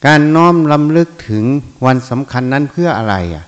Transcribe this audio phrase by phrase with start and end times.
[0.07, 1.45] การน้อมลำลึกถึง
[1.85, 3.45] วันสำคัญนั้นเพื่ออะไรอะ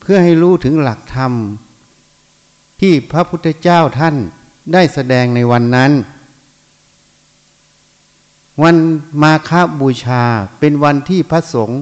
[0.00, 1.32] เพื่อให้รู้ถึงหลักธรรม
[2.80, 4.16] ที่พระพุทธเจ้าท่าน
[4.72, 5.92] ได้แสดงในวันนั้น
[8.62, 8.76] วัน
[9.22, 9.50] มาฆ
[9.80, 10.22] บูชา
[10.58, 11.80] เป็นวันที่พระสงฆ์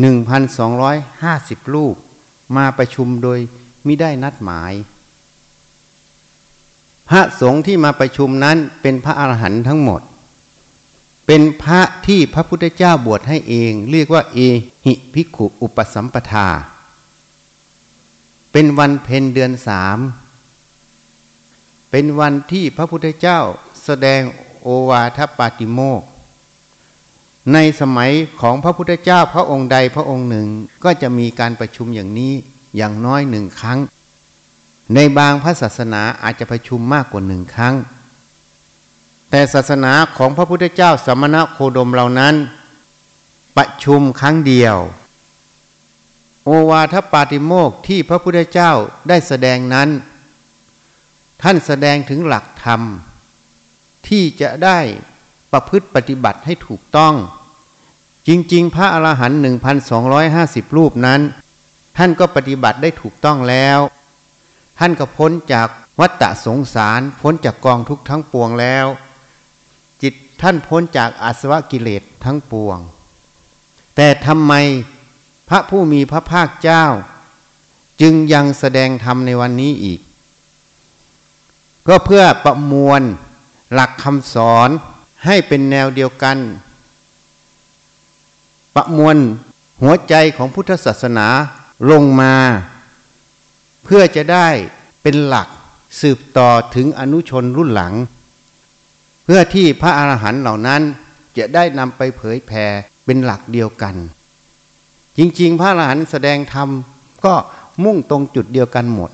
[0.00, 1.96] หนึ่งพันสองร้อยห้าสิบรูป
[2.56, 3.38] มาประชุมโดย
[3.86, 4.72] มิได้นัดหมาย
[7.08, 10.02] พระสงฆ์ที่มาประชุมนั้นเป็นพระอาหารหันต์ทั้งหมด
[11.26, 14.38] เป็นพระที่พระพุทธเจ้าบวชให้เอง เรียกว่าเอ
[14.86, 16.48] หิภิกขุอุปสัมปทา
[18.52, 19.98] เป็นวันเพ็ญเดือนสาม
[21.90, 23.38] เป็นวันที่พระพุทธเจ้า
[23.84, 24.20] แสดง
[24.62, 26.02] โอวาทปาติโมก
[27.52, 30.46] ในสมัยของพระพุทธเจ้าพระองค์ใดพระองค์หนึ่ง
[30.84, 32.34] ก็จะมีการประชุมอย่างนี้
[32.76, 33.78] อย่างน้อยหนึ่งครั้ง
[34.94, 37.74] ในบางพระศาสนาอาจจะประชุมมากกว่าหนึ่งครั้ง
[39.30, 42.34] แต่ศาสนาของพระพุทธเจ้าสมณะโคดมเหล่านั้น
[43.56, 44.76] ประชุมครั้งเดียว
[46.44, 48.72] โอวาทปาติโมกที่พระพุทธเจ้า
[49.08, 49.88] ได้แสดงนั้น
[51.42, 52.80] ท่านแสดงถึงหลักธรรม
[54.08, 54.78] ที่จะได้
[55.52, 57.14] ประพฤติปฏิบัติให้ถูกต้อง
[58.28, 61.20] จริง ๆ พระอรหันต์หนึ่งพันสองร้อยห้าสิบรูปนั้น
[61.96, 63.78] ท่านก็ปฏิบัติได้ถูกต้องแล้ว
[64.78, 65.68] ท่านก็พ้นจาก
[66.00, 68.86] วัฏฏะสงสาร พ้นจากกองทุกข์ทั้งปวงแล้ว
[70.02, 72.78] จิตท่านพ้นจากอาสวะกิเลสทั้งปวง
[73.96, 74.52] แต่ทำไม
[75.48, 76.84] พระผู้มีพระภาคเจ้า
[78.00, 80.00] จึงยังแสดงธรรมในวันนี้อีก
[81.88, 83.02] ก็เพื่อประมวล
[83.72, 84.68] หลักคำสอน
[85.24, 86.38] ให้เป็นแนวเดียวกัน
[88.74, 89.16] ประมวล
[89.82, 91.28] หัวใจของพุทธศาสนา
[91.90, 92.34] ลงมา
[93.84, 94.48] เพื่อจะได้
[95.02, 95.48] เป็นหลัก
[96.00, 97.94] สืบต่อถึงอนุชนรุ่นหลัง
[99.24, 100.82] เพื่อที่พระอาหารหันต์เหล่านั้น
[101.36, 102.64] จะได้นำไปเผยแผ่
[103.04, 103.94] เป็นหลักเดียวกัน
[105.16, 106.68] จริงๆ พระอาหารหันต์แสดงธรรม
[107.24, 107.34] ก็
[107.84, 109.10] มุ่งตรงจุดเดียวกันหมด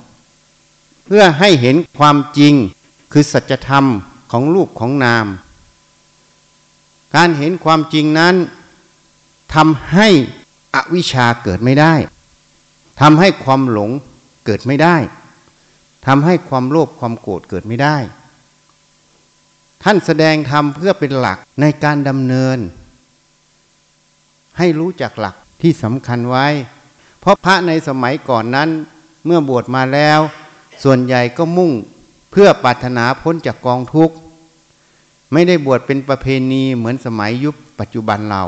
[1.05, 2.53] เพื่อให้เห็นความจริง
[3.11, 3.85] คือสัจธรรม
[4.31, 5.27] ของรูปของนาม
[7.15, 8.35] การเห็นความจริงนั้น
[9.53, 10.07] ทำให้
[10.75, 11.93] อวิชชาเกิดไม่ได้
[13.01, 13.91] ทำให้ความหลง
[14.45, 14.95] เกิดไม่ได้
[16.07, 17.97] ทำให้ความโลภความโกรธเกิดไม่ได้
[19.83, 22.57] ท่านแสดงธรรมเพื่อเป็นหลักในการดำเนิน
[24.57, 26.47] ให้รู้จักหลักที่สำคัญไว้
[27.19, 28.69] เพราะพระในสมัยก่อนนั้น
[29.25, 30.19] เมื่อบวชมาแล้ว
[30.83, 31.71] ส่วนใหญ่ก็มุ่ง
[32.31, 34.15] เพื่อปรารถนาพ้นจากกองทุกข์
[35.33, 38.43] ไม่ได้บวชเป็นประเพณีเหมือนสมัยยุคปัจจุบันเรา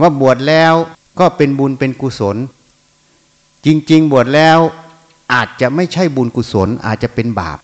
[0.00, 0.74] ว่าบวชแล้ว
[1.18, 2.36] ก็เป็นบุญเป็นกุศล
[3.64, 4.58] จริง ๆ บวชแล้ว
[5.32, 7.58] อาจจะไม่ใช่บุญกุศลอาจจะเป็นบาป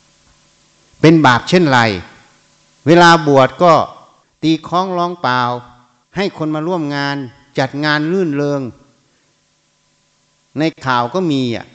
[1.00, 1.80] เป็นบาปเช่นไร
[2.86, 3.72] เวลาบวชก็
[4.42, 5.40] ตีคล้องร้องเปล่า
[6.16, 7.16] ให้คนมาร่วมงาน
[7.58, 8.62] จัดงานลื่นเริง
[10.58, 11.66] ในข่าวก็มีอะ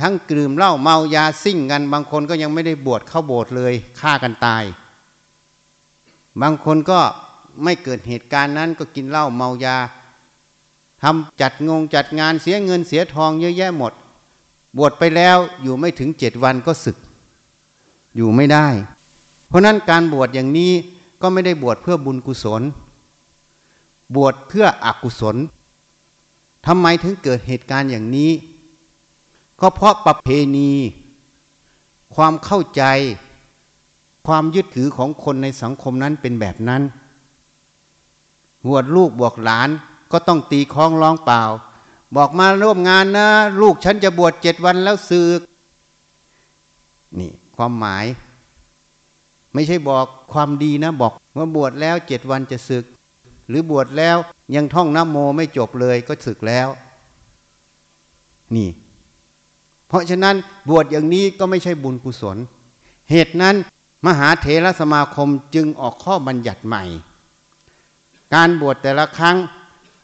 [0.00, 4.64] ทั้งกลืมเหล้าเมายาซิ่งกัน บางคนก็ยังไม่ได้บวชเข้าโบสถ์เลยฆ่ากันตาย
[6.42, 7.00] บางคนก็
[7.64, 9.76] ไม่เกิดเหตุการณ์นั้นก็กินเหล้าเมายา
[11.02, 13.92] ทำจัดงงจัดงานเสียเงินเสียทองเยอะแยะหมด
[14.76, 16.96] บวชไปแล้วอยู่ไม่ถึงเจ็ดวันก็ศึก
[18.16, 18.66] อยู่ไม่ได้
[19.48, 20.72] เพราะนั้นการบวชอย่างนี้
[21.22, 22.62] ก็ไม่ได้บวชเพื่อบุญกุศล
[24.14, 25.36] บวชเพื่ออกุศล
[26.66, 28.30] ทำไมถึงเกิดเหตุการณ์อย่างนี้
[29.60, 30.70] ก็เพราะประเพณี
[32.14, 32.82] ความเข้าใจ
[34.26, 36.82] ความยึดถือของคนในสังคมนั้นเป็นแบบนั้น
[38.66, 39.68] บวชลูกบวกหลาน
[40.12, 41.42] ก็ต้องตีคล้องร้องเปล่า
[42.16, 43.28] บอกมาร่วมงานนะ
[43.60, 45.40] ลูกฉันจะบวชเจ็ดวันแล้วสึก
[47.18, 48.04] นี่ความหมาย
[49.54, 52.84] ไม่ใช่บอกความดีนะ บอกว่าบวชแล้วเจ็ดวันจะสึก
[53.48, 54.16] หรือบวชแล้ว
[54.54, 56.68] ยังท่องน้ำโมไม่จบเลยก็สึกแล้ว
[58.56, 58.68] นี่
[59.88, 60.36] เพราะฉะนั้น
[60.68, 62.36] บวชอย่างนี้ก็ไม่ใช่บุญกุศล
[63.10, 63.56] เหตุนั้น
[64.06, 66.84] มหาเถรสมาคมจึงออกข้อบัญญัติใหม่
[68.34, 69.36] การบวชแต่ละครั้ง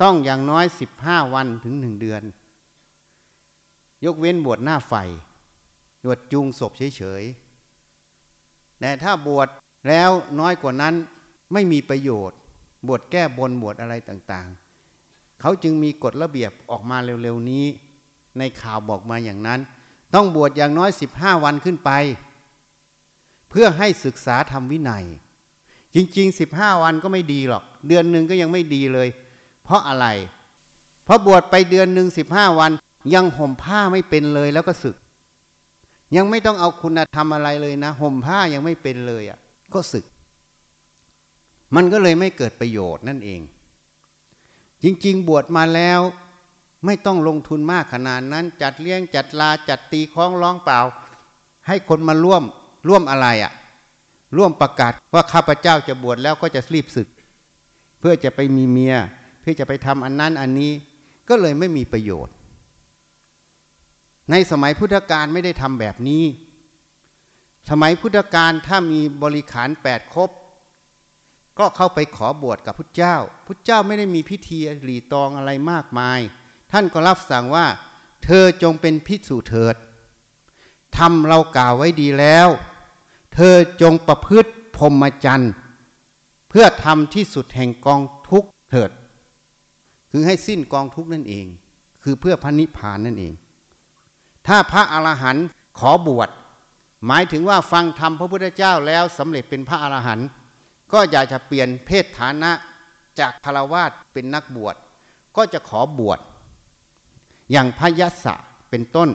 [0.02, 2.22] ต้องอย่างน้อยสิบห้าวันถึงหนึ่งเดือน
[4.04, 4.94] ยกเว้นบวชหน้าไฟ
[6.04, 9.48] บวชจูงศพเฉยๆแต่ถ้าบวช
[9.88, 10.10] แล้ว
[10.40, 10.94] น้อยกว่านั้น
[11.52, 12.38] ไม่มีประโยชน์
[12.86, 17.64] บวชแก้บนบวชอะไรต่างๆ เขาจึงมีกฎระเบียบออกมาเร็วๆนี้
[18.38, 19.60] ในข่าวบอกมาอย่างนั้น
[20.14, 21.90] ต้องบวชอย่างน้อยสิบห้าวันขึ้นไป
[23.50, 25.04] เพื่อให้ศึกษาทำวินัย
[25.94, 29.08] จริงๆสิบห้าวันก็ไม่ดีหรอก เดือนหนึ่งก็ยังไม่ดีเลย
[29.64, 30.06] เพราะอะไร
[31.04, 32.72] เพราะบวชไปเดือนหนึ่งสิบห้าวัน
[33.14, 34.96] ยังห่มผ้าไม่เป็นเลยแล้วก็ศึก
[36.16, 39.38] ยังไม่ต้องเอาคุณธรรมอะไรเลยนะ ห่มผ้ายังไม่เป็นเลยอะ่ะ
[39.74, 40.04] ก็ศึก
[41.74, 43.40] มันก็เลยไม่เกิดประโยชน์นั่นเอง
[44.82, 46.00] จริง ๆ บวชมาแล้ว
[46.86, 50.80] ไม่ต้องลงทุนมากขนาดนั้น จัดเลี้ยงจัดลาจัดตีคล้องร้องเปล่า
[51.66, 52.42] ให้คนมาร่วม
[52.88, 53.52] ร่วมอะไรอะ่ะ
[54.36, 57.08] ร่วมประกาศว่าข้าพเจ้าจะบวชแล้วก็จะรีบศึก
[58.00, 58.96] เพื่อจะไปมีเมีย
[59.42, 60.72] เพื่อจะไปทำอันนั้นอันนี้
[61.28, 62.34] ก็เลยไม่มีประโยชน์
[64.30, 66.24] ในสมัยพุทธกาลไม่ได้ทำแบบนี้
[67.70, 70.30] สมัยพุทธกาลถ้ามีบริขารแปดครบ
[71.58, 73.16] ก็เข้าไปขอบวชกับพุทธเจ้า
[73.46, 76.20] พุทธเจ้าไม่ได้มีพิธีหลีตองอะไรมากมาย
[76.72, 77.66] ท่านก็รับสั่งว่า
[78.24, 79.76] เธอจงเป็นพิสูจเถิด
[80.98, 82.48] ทำเรากล่าวไว้ดีแล้ว
[83.34, 85.52] เธอจงประพฤติพรหมจรรย์
[86.48, 88.90] เพื่อทำที่สุดแห่งกองทุกเถิด
[90.14, 91.46] คือให้สิ้นกองทุกนั่นเอง
[92.02, 93.32] คือเพื่อพระนิพพานนั่นเอง
[94.46, 95.46] ถ้าพระอรหันต์
[95.78, 96.28] ขอบวช
[97.06, 100.26] หมายถึงว่าฟังธรรมพระพุทธเจ้าแล้วสำเร็จเป็นพระอรหันต์
[100.92, 102.52] ก็อยากจะเปลี่ยนเพศฐานะ
[103.18, 104.76] จากพารวาสเป็นนักบวช
[105.36, 106.18] ก็จะขอบวช
[107.52, 108.34] อย่างพยัสสะ
[108.70, 109.10] เป็นต้น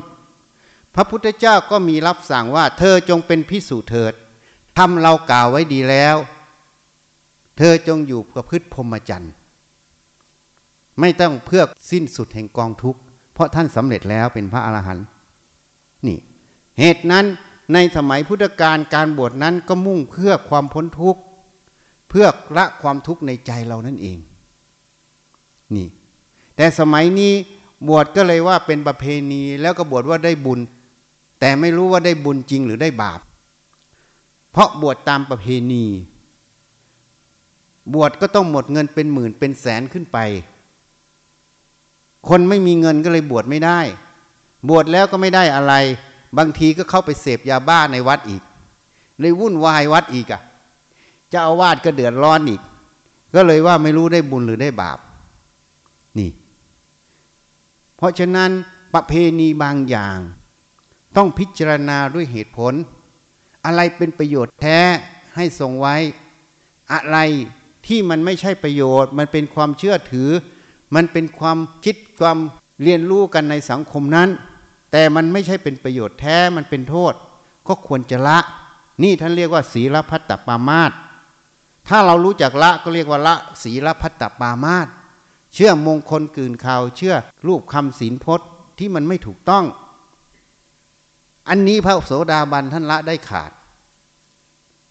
[0.95, 4.13] พระพุทธเจ้าก็มีรับสั่งว่า เธอจงเป็นพิสูจเถิด
[4.77, 6.15] ทำเรากล่าวไว้ดีแล้ว
[7.57, 9.33] เธอจงอยู่กับพืชพรหมจรรย์
[10.99, 12.99] ไม่ต้องเพื่อสิ้นสุดแห่งกองทุกข์
[13.33, 15.05] เพราะท่านสำเร็จแล้วเป็นพระอรหันต์
[16.07, 16.19] นี่
[16.79, 17.25] เหตุนั้น
[17.73, 21.21] ในสมัยพุทธกาลการบวชนั้นก็มุ่งเพื่อความพ้นทุกข์
[22.09, 22.27] เพื่อ
[22.57, 24.17] ละความทุกข์ในใจเรานั่นเอง
[25.75, 25.87] นี่
[26.55, 27.33] แต่สมัยนี้
[27.87, 30.59] บวชก็เลยว่าเป็นประเพณีแล้วก็บวชว่าได้บุญ
[31.39, 33.19] แต่ไม่รู้ว่าได้บุญจริงหรือได้บาป
[34.51, 35.85] เพราะบวชตามประเพณี
[37.93, 40.17] บวชก็ต้องหมดเงินเป็นหมื่นเป็นแสนขึ้นไป
[42.29, 43.79] คนไม่มีเงินก็เลยบวชไม่ได้
[44.69, 45.73] บวชแล้วก็ไม่ได้อะไร
[46.37, 48.41] บางทีก็เข้าไปเสพยาบ้าในวัดอีก
[49.19, 50.41] เลยวุ่นวายวัดอีกอะ่ะ
[51.31, 52.61] จ้าอาวาสก็เดือดร้อนอีก
[53.35, 54.99] ก็เลยว่าไม่รู้ได้บุญหรือได้บาป
[56.17, 56.31] นี่
[57.97, 58.51] เพราะฉะนั้น
[58.93, 60.17] ประเพณีบางอย่าง
[61.17, 62.73] ต้องพิจารณาด้วยเหตุผล
[63.65, 64.79] อะไรเป็นประโยชน์แท้
[65.35, 65.95] ให้ทรงไว้
[66.93, 67.17] อะไร
[67.87, 70.29] ที่มันไม่ใช่ประโยชน์ มันเป็นความเชื่อถือ
[70.95, 72.37] มันเป็นความคิดความ
[72.83, 74.29] เรียนรู้กันในสังคมนั้น
[74.91, 77.13] แต่มันไม่ใช่เป็นประโยชน์แท้มันเป็นโทษ
[77.67, 78.39] ก็ควรจะละ
[79.03, 80.91] นี่ท่านเรียกว่า ศีลพัตตปามาต
[81.87, 84.87] ถ้าเรารู้จักละก็เรียกว่าละ ศีลพัตตปามาต
[85.53, 87.15] เชื่อมงคลกืนข่าวเชื่อ
[87.47, 88.47] รูปคำศีลพจน์
[88.77, 89.65] ที่มันไม่ถูกต้อง
[91.49, 93.51] อันนี้พระโสดาบันท่านละได้ขาด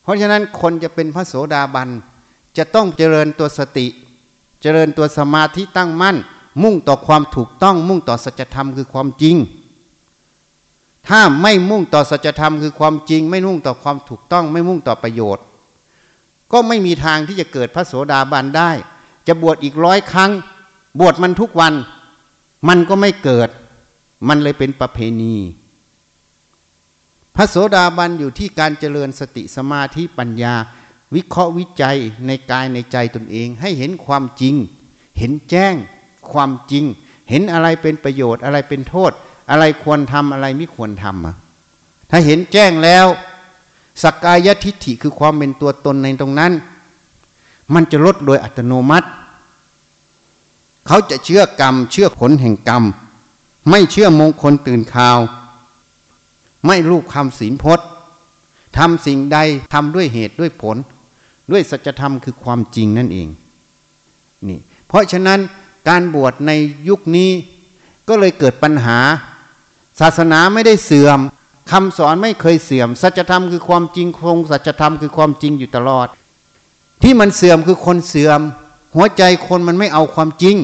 [0.03, 1.89] เพราะฉะนั้นคนจะเป็นพระโสดาบัน
[2.57, 3.87] จะต้องเจริญตัวสติ
[4.61, 6.17] เจริญตัวสมาธิตั้งมั่น
[6.63, 9.37] มุ่งต่อความถูกต้องมุ่งต่อสัจธรรมคือความจริง
[11.09, 15.45] ถ้าไม่มุ่งต่อสัจธรรมคือความจริง ไม่มุ่งต่อความถูกต้อง ไม่มุ่งต่อประโยชน์
[16.53, 18.71] ก็ไม่มีทางที่จะเกิดพระโสดาบันได้
[19.27, 20.31] จะบวชอีกร้อยครั้ง
[21.01, 21.75] บวชมันทุกวัน
[22.69, 23.49] มันก็ไม่เกิด
[24.29, 25.37] มันเลยเป็นประเพณี
[27.37, 30.55] พระโสดาบันอยู่ที่การเจริญสติสมาธิปัญญา
[31.15, 31.97] วิเคราะห์วิจัย
[32.27, 34.55] ในกายในใจตนเอง ให้เห็นความจริง
[35.19, 35.75] เห็นแจ้ง
[36.33, 36.85] ความจริง
[37.31, 39.13] เห็นอะไรเป็นประโยชน์อะไรเป็นโทษ
[39.51, 41.35] อะไรควรทำอะไรไม่ควรทำอะ
[42.11, 43.07] ถ้าเห็นแจ้งแล้ว
[44.03, 46.53] สักกายทิฏฐิคือความเป็นตัวตนในตรงนั้น
[47.75, 49.09] มันจะลดโดยอัตโนมัติ
[50.87, 52.83] เขาจะเชื่อกรรม เชื่อผลแห่งกรรม
[53.71, 55.19] ไม่เชื่อมงคลตื่นข่าว
[56.67, 57.87] ไม่รูปคำศีลพจน์
[58.79, 59.39] ทำสิ่งใด
[59.73, 60.77] ทำด้วยเหตุด้วยผล
[61.51, 63.29] ด้วยสัจธรรมคือความจริงนั่นเอง
[64.49, 65.41] นี่เพราะฉะนั้น
[65.89, 66.51] การบวชใน
[66.89, 67.31] ยุคนี้
[68.09, 68.99] ก็เลยเกิดปัญหา
[70.01, 71.19] ศาสนาไม่ได้เสื่อม
[71.71, 76.09] คำสอนไม่เคยเสื่อม สัจธรรมคือความจริงคงสัจธรรมคือความจริงอยู่ตลอด
[77.03, 78.41] ที่มันเสื่อมคือคนเสื่อม
[78.95, 80.57] หัวใจคนมันไม่เอาความจริง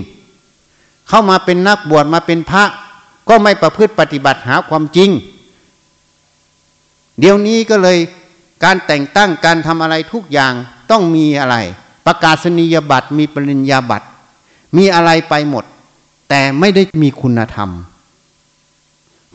[1.09, 2.65] เข้ามาเป็นนักบวชมาเป็นพระ
[3.29, 5.11] ก็ไม่ประพฤติปฏิบัติหาความจริง
[7.19, 7.99] เดี๋ยวนี้ก็เลย
[8.64, 10.54] การแต่งตั้งการทำอะไรทุกอย่าง
[10.90, 11.57] ต้องมีอะไร
[12.07, 14.07] ประกาศนียบัตรมีปริญญาบัตร
[14.76, 15.64] มีอะไรไปหมด
[16.28, 17.71] แต่ไม่ได้มีคุณธรรม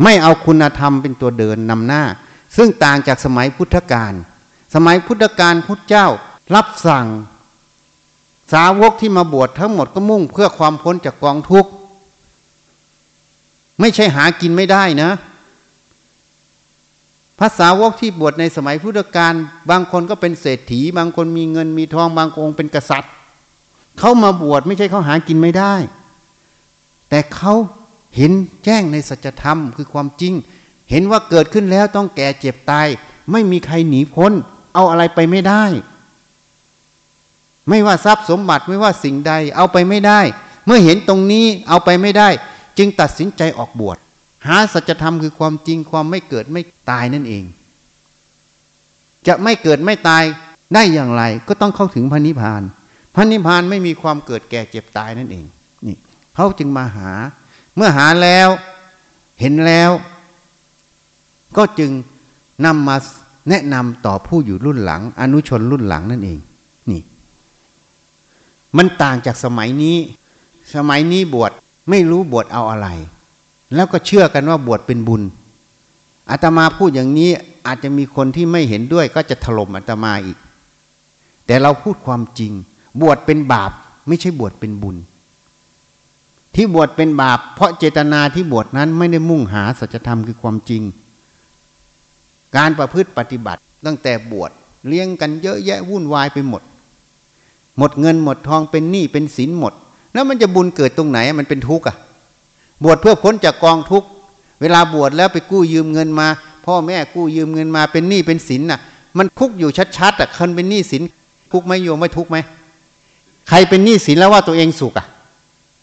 [0.03, 2.03] ไม่เอาคุณธรรมเป็นตัวเดินนำหน้า
[2.55, 4.13] ซึ่งต่างจากสมัยพุทธกาล
[4.75, 6.07] สมัยพุทธกาลพุทธเจ้า
[6.55, 7.07] รับสั่ง
[8.53, 11.69] สาวกที่มาบวชทั้งหมดก็มุ่งเพื่อความพ้นจากกองทุกข์
[13.79, 15.09] ไม่ใช่หากินไม่ได้นะ
[17.39, 19.33] ภาษาวกที่บวชในสมัยพุทธกาล
[19.69, 23.11] บางคนก็เป็นเศรษฐี บางคนมีเงินมีทองบางองค์เป็นกษัตริย์
[23.99, 25.73] เขามาบวชไม่ใช่เขาหากินไม่ได้
[27.09, 27.53] แต่เขา
[28.15, 28.31] เห็น
[28.65, 30.33] แจ้งในสัจธรรมคือความจริง
[30.89, 32.87] เห็นว่าเกิดขึ้นแล้วต้องแก่เจ็บตาย
[33.31, 34.31] ไม่มีใครหนีพ้น
[34.73, 35.63] เอาอะไรไปไม่ได้
[37.69, 40.21] ไม่ว่าทรัพย์สมบัติไม่ว่าสิ่งใดเอาไปไม่ได้
[40.65, 42.29] เมื่อเห็นตรงนี้เอาไปไม่ได้
[42.77, 43.97] จึงตัดสินใจออกบวช
[44.45, 47.43] หาสัจธรรมคือความจริงความไม่เกิดไม่ตายนั่นเอง
[49.27, 50.23] จะไม่เกิดไม่ตาย
[50.73, 52.61] ได้อย่างไร ก็ต้องเข้าถึงพระนิพพาน
[53.15, 55.45] พระนิพพานไม่มีความเกิดแก่เจ็บตายนั่นเอง
[55.87, 55.97] นี่
[56.35, 57.11] เขาจึงมาหา
[57.75, 58.49] เมื่อหาแล้ว
[59.39, 59.91] เห็นแล้ว
[61.57, 61.91] ก็จึง
[62.65, 62.95] นำมา
[63.49, 66.39] แนะนำต่อผู้อยู่รุ่นหลัง อนุชนรุ่นหลังนั่นเอง
[66.91, 67.01] นี่
[68.77, 69.97] มันต่างจากสมัยนี้
[70.75, 71.51] สมัยนี้บวช
[71.89, 72.87] ไม่รู้บวชเอาอะไร
[73.75, 75.21] แล้วก็เชื่อกันว่าบวชเป็นบุญ
[76.29, 77.29] อาตมาพูดอย่างนี้
[77.67, 80.37] อาจจะมีคนที่ไม่เห็นด้วยก็จะถล่มอาตมาอีก
[81.45, 82.51] แต่เราพูดความจริง
[83.01, 83.71] บวชเป็นบาป
[84.07, 84.97] ไม่ใช่บวชเป็นบุญ
[86.55, 90.81] ที่บวชเป็นบาป เพราะเจตนาที่บวชนั้นไม่ได้มุ่งหาสัจธรรมคือความจริง
[92.57, 94.51] การประพฤติปฏิบัติตั้งแต่บวช
[94.87, 96.61] เลี้ยงกันเยอะแยะวุ่นวายไปหมด
[97.77, 99.73] หมดเงินหมดทองเป็นหนี้เป็นสินหมด
[100.13, 101.95] แล้วมันจะบุญเกิดตรงไหนมันเป็นทุกข์อะ
[102.83, 104.07] บวชเพื่อพ้นจากกองทุกข์
[104.61, 106.27] เวลาบวชแล้วไปกู้ยืมเงินมา
[106.65, 108.79] พ่อแม่กู้ยืมเงินมาเป็นหนี้เป็นสินน่ะ
[109.17, 111.01] มันคุกอยู่ชัดๆอะคนเป็นหนี้สิน
[111.51, 112.37] คุกไหมโยมไม่ทุกไหม
[113.49, 115.07] ใครเป็นหนี้สินแล้วว่าตัวเองสุขอะ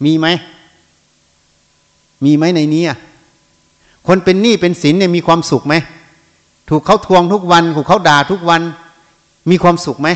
[0.05, 0.27] มีไหม
[2.25, 2.99] มีไหมในนี้อะ
[4.07, 5.75] คนเป็นหนี้เป็นสินเนี่ยมีความสุขไหม
[6.69, 8.63] ถูกเขาทวงทุกวัน ถูกเขาด่าทุกวัน
[9.51, 10.09] มีความสุขไหม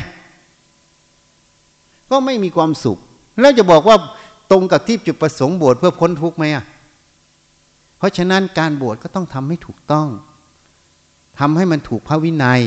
[2.09, 2.97] ก็ไม่มีความสุข
[3.39, 3.97] แล้วจะบอกว่า
[4.51, 6.65] ตรงกับที่จุดประสงค์บวชเพื่อพ้นทุกข์ไหมอะ
[7.97, 10.07] เพราะฉะนั้นการบวชก็ต้องทำให้ถูกต้อง
[11.39, 12.61] ทำให้มันถูกพระวินัย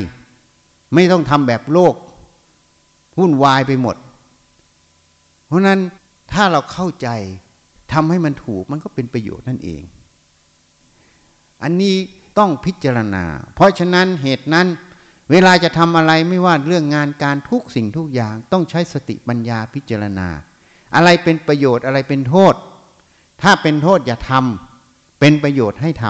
[0.93, 1.95] ไม่ต้องทำแบบโลก
[3.19, 3.95] วุ่นวายไปหมด
[5.47, 5.79] เพราะนั้น
[6.33, 7.07] ถ้าเราเข้าใจ
[7.93, 9.81] ทำให้มันถูกมันก็เป็นประโยชน์นั่นเอง
[11.63, 11.95] อันนี้
[12.37, 13.25] ต้องพิจารณา
[13.55, 14.67] เพราะฉะนั้นเหตุนั้น
[15.31, 20.27] เวลาจะทำอะไรไม่ว่าเรื่องงานการทุกสิ่งทุกอย่าง ต้องใช้สติปัญญาพิจารณา
[20.95, 22.53] อะไรเป็นประโยชน์อะไรเป็นโทษ
[23.41, 26.05] ถ้าเป็นโทษอย่าทำเป็นประโยชน์ให้ท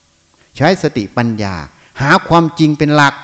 [0.00, 1.54] ำใช้สติปัญญา
[2.00, 3.14] หาความจริงเป็นหลัก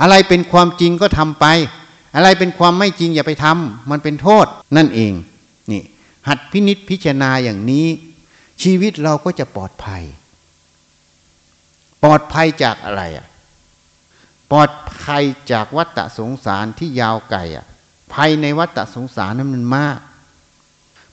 [0.00, 1.46] อะไรเป็นความจริงก็ทำไป
[2.14, 5.12] อะไรเป็นความไม่จริงอย่าไปทำมันเป็นโทษนั่นเอง
[5.70, 5.82] นี่
[6.28, 7.86] หัดพินิษพิจารณาอย่างนี้
[8.62, 10.02] ชีวิตเราก็จะปลอดภัย
[12.02, 13.26] ปลอดภัยจากอะไรอะ
[14.50, 14.70] ปลอด
[15.02, 17.66] ภัยจากวัฏสงสารที่ยาวไกลอะ
[18.14, 19.98] ภัยในวัฏสงสารนั้นมันมาก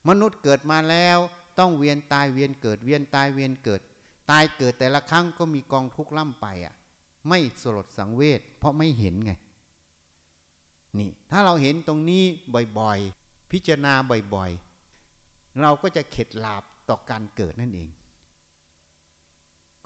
[0.08, 1.18] มนุษย์เกิดมาแล้ว
[1.58, 3.80] ต้องเวียนตายเวียนเกิดเวียนตายเวียนเกิด
[4.30, 6.74] ตายเกิดแต่ละครั้งก็มีกองทุกข์ล่ำไปอะ
[7.28, 9.32] ไม่สลดสังเวชเพราะไม่เห็นไง
[10.98, 12.24] นี่ ถ้าเราเห็นตรงนี้
[12.78, 13.94] บ่อยๆ พิจารณา
[14.34, 17.88] บ่อยๆ เราก็จะเข็ดหลาบต่อการเกิดนั่นเอง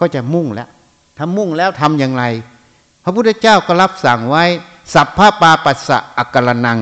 [0.00, 0.68] ก็จะมุ่งแล้ว
[1.16, 2.24] ถ้ามุ่งแล้วทำอย่างไร
[3.04, 4.44] พระพุทธเจ้าก็รับสั่งไว้
[4.94, 6.78] สัพพะปาปัสสะอักลนัง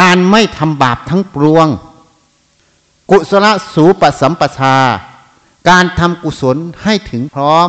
[0.00, 1.68] การไม่ทำบาปทั้งปวง
[3.10, 4.76] กุศลสูปสัมปทา
[5.70, 7.68] การทำกุศลให้ถึงพร้อม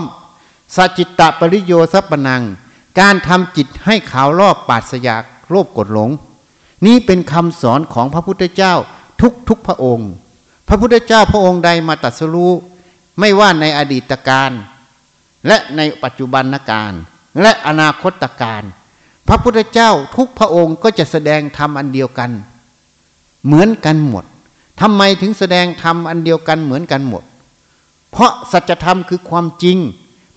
[0.75, 2.43] สจิตตปริโยสัปนัง
[2.99, 6.09] การทำจิตให้ขาวรอบปาศยากโลภกดหลง
[6.85, 8.73] นี้เป็นคำสอนของพระพุทธเจ้า
[9.21, 10.09] ทุกทุกพระองค์
[10.67, 12.53] พระพุทธเจ้าพระองค์ใดมาตัดสรู้
[13.19, 14.51] ไม่ว่าในอดีตการ
[15.47, 16.93] และในปัจจุบันการ
[17.41, 18.63] และอนาคตการ
[19.27, 22.31] พระพุทธเจ้าทุกพระองค์ก็จะแสดงธรรมอันเดียวกัน
[23.45, 24.25] เหมือนกันหมด
[24.81, 27.23] ทำไมถึงแสดงธรรมอันเดียวกันเหมือนกันหมด
[28.11, 29.77] เพราะสัจธรรมคือความจริง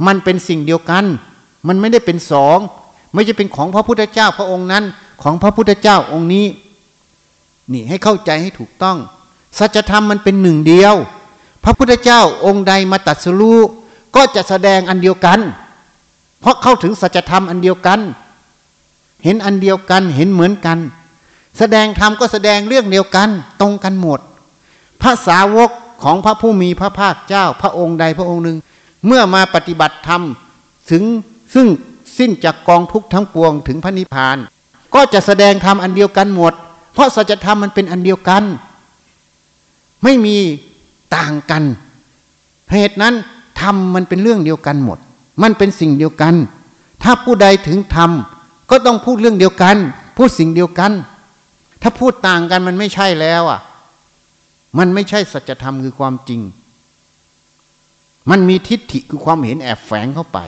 [0.07, 1.05] มันเป็นสิ่งเดียวกัน
[1.69, 2.59] มันไม่ได้เป็นสอง
[3.13, 4.85] ไม่ใช่เป็นของพระพุทธเจ้าพระองค์นั้น
[5.23, 6.47] ของพระพุทธเจ้าองค์นี้
[7.73, 8.97] นี่ให้เข้าใจให้ถูกต้อง
[9.59, 10.95] สัจธรรมมันเป็นหนึ่งเดียว
[11.65, 13.61] พระพุทธเจ้าองค์ใดมาตัดสรู้
[14.17, 15.41] ก็จะแสดงอันเดียวกัน
[16.41, 18.01] เพราะเข้าถึงสัจธรรมอันเดียวกัน
[19.25, 20.79] เห็นอันเดียวกันเห็นเหมือนกัน
[21.59, 23.29] แสดงธรรมก็แสดงเรื่องเดียวกัน
[23.61, 24.21] ตรงกันหมด
[25.03, 25.71] พระสาวก
[26.03, 28.59] ของพระผู้มีพระภาคเจ้า พระองค์ใดพระองค์หนึ่ง
[29.07, 30.23] เมื่อมาปฏิบัติธรรม
[30.91, 31.03] ถึง
[31.55, 31.67] ซึ่ง
[32.19, 34.37] สิ้นจากกองทุกข์ทั้งปวงถึงพระนิพพาน
[34.95, 36.53] ก็จะแสดงธรรมอันเดียวกันหมด
[36.95, 38.43] เพราะสัจธรรมมันเป็นอันเดียวกัน
[40.05, 40.37] ไม่มี
[41.17, 41.63] ต่างกัน
[42.73, 43.15] เหตุนั้น
[43.61, 44.99] ธรรมมันเป็นเรื่องเดียวกันหมด
[45.43, 46.35] มันเป็นสิ่งเดียวกัน
[47.03, 48.11] ถ้าผู้ใดถึงธรรม
[48.71, 49.77] ก็ต้องพูดเรื่องเดียวกัน
[50.17, 50.93] พูดสิ่งเดียวกัน
[51.83, 53.61] ถ้าพูดต่างกันมันไม่ใช่แล้วอะ
[54.79, 56.41] มันไม่ใช่สัจธรรมคือความจริง
[58.31, 60.39] มันมีทิฏฐิคือความเห็นแอบแฝงเข้าไป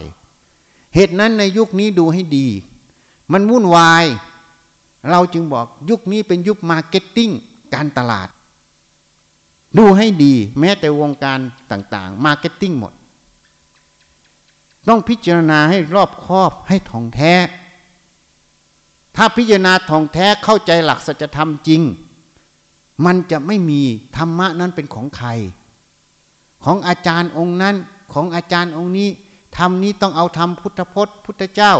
[0.94, 2.46] เหตุนั้นในยุคนี้ดูให้ดี
[3.32, 4.04] มันวุ่นวาย
[5.10, 7.30] เราจึงบอกยุคนี้เป็นยุค marketing
[7.74, 8.28] การตลาด
[9.78, 11.38] ดูให้ดี แม้แต่วงการ
[11.72, 12.92] ต่าง ๆ marketing หมด
[14.88, 17.34] ต้องพิจารณาให้รอบคอบให้ถ่องแท้
[19.16, 21.82] ถ้าพิจารณาถ่องแท้เข้าใจหลักสัจธรรมจริง
[23.04, 23.80] มันจะไม่มี
[24.16, 25.28] ธรรมะนั้นเป็นของใคร
[26.64, 27.76] ของอาจารย์องค์นั้น
[28.12, 29.08] ของอาจารย์องค์นี้
[29.58, 31.72] ธรรมนี้ต้องเอาธรรมพุทธพจน์ พุทธเจ้า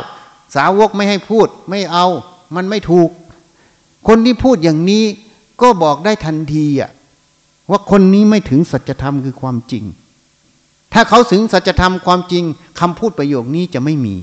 [0.54, 2.06] สาวกไม่ให้พูดไม่เอา
[2.54, 3.10] มันไม่ถูก
[4.08, 5.04] คนที่พูดอย่างนี้
[5.62, 6.90] ก็บอกได้ทันทีอะ
[7.70, 9.84] ว่าคนนี้ไม่ถึงสัจธรรมคือความจริง
[10.92, 12.44] ถ้าเขาถึงสัจธรรมความจริง
[12.80, 14.16] คำพูดประโยคนี้จะไม่มี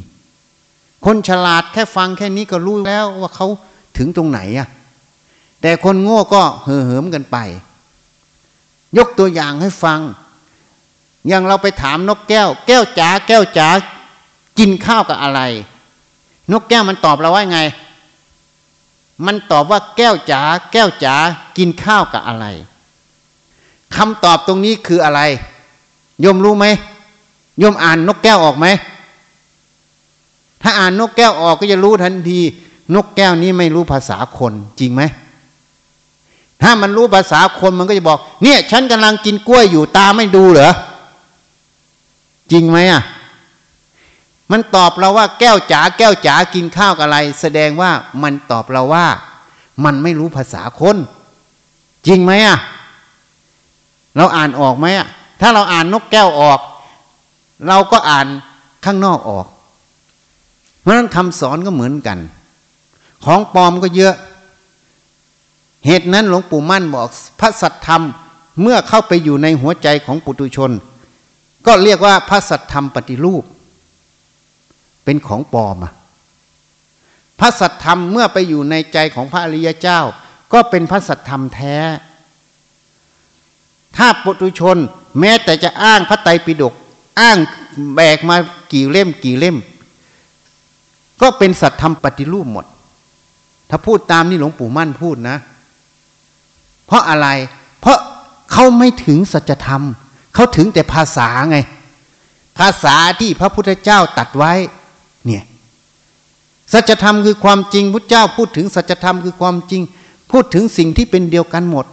[1.05, 3.47] คนฉลาดแค่ฟังแค่นี้ก็รู้แล้วว่าเขา
[3.97, 4.67] ถึงตรงไหนอะ
[5.61, 7.37] แต่คนโง่ก็เห่อเหิมกันไป
[8.97, 9.99] ยกตัวอย่างให้ฟัง
[11.27, 13.67] อย่างเราไปถามนกแก้ว แก้วจ๋าแก้วจ๋า
[14.57, 15.41] กินข้าวกับอะไร
[16.51, 17.59] นกแก้วมันตอบเราว่าไง
[19.25, 21.15] มันตอบว่าแก้วจ๋าแก้วจ๋า
[21.57, 22.45] กินข้าวกับอะไร
[23.95, 25.21] คำตอบตรงนี้คืออะไร
[26.21, 26.65] โยมรู้ไหม
[27.59, 28.67] โยมอ่านนกแก้วออกไหม
[30.61, 32.39] ถ้าอ่านนกแก้วออกก็จะรู้ทันที
[32.95, 35.01] นกแก้วนี้ไม่รู้ภาษาคนจริงไหม
[36.61, 40.71] ถ้ามันรู้ภาษาคนมันก็จะบอก เนี่ย ฉันกำลังกินกล้วยอยู่ตาไม่ดูเหรอ
[42.51, 43.03] จริงไหมอะ
[44.51, 47.91] มันตอบเราว่าแก้วจ๋าแก้วจ๋ากินข้าวกับอะไร แสดงว่า
[48.23, 49.05] มันตอบเราว่า
[49.83, 50.97] มันไม่รู้ภาษาคน
[52.07, 52.57] จริงไหมอะ
[54.15, 55.07] เราอ่านออกไหมอะ
[55.41, 56.59] ถ้าเราอ่านนกแก้วออก
[57.67, 58.27] เราก็อ่าน
[58.85, 59.47] ข้างนอกออก
[60.79, 62.19] เพราะนั้นคำสอนก็เหมือนกัน
[63.25, 64.15] ของปลอมก็เยอะ
[65.85, 67.07] เหตุนั้นหลวงปู่มั่นบอก
[67.39, 68.03] พระสัทธรรม
[68.61, 70.71] เมื่อเข้าไปอยู่ในหัวใจของปุถุชน
[71.65, 73.43] ก็เรียกว่าพระสัทธรรมปฏิรูป
[75.03, 75.93] เป็นของปลอมอะ
[77.39, 79.99] พระสัทธรรมเมื่อไปอยู่ในใจของพระอริยเจ้า
[80.53, 81.77] ก็เป็นพระสัทธรรมแท้
[83.97, 84.77] ถ้าปุถุชน
[85.19, 86.73] แม้แต่จะอ้างพระไตรปิฎก
[87.19, 87.37] อ้าง
[87.95, 88.35] แบกมา
[88.73, 89.57] กี่เล่มกี่เล่ม
[91.21, 92.65] ก็เป็นสัตธรรมปฏิรูปหมด
[93.69, 95.37] ถ้าพูดตามนี่หลวงปู่มั่นพูดนะ
[96.89, 97.27] เพราะอะไร
[97.81, 97.97] เพราะ
[98.51, 99.83] เขาไม่ถึงสัจธรรม
[100.33, 101.57] เขาถึงแต่ภาษาไง
[102.57, 104.53] ภาษาที่พระพุทธเจ้าตัดไว้
[105.25, 105.43] เนี่ย
[106.73, 109.81] สัจธรรมคือความจริงพุทธเจ้าพูดถึงสัจธรรมคือความจริง
[110.31, 111.85] พูดถึงสิ่งที่เป็นเดียวกันหมด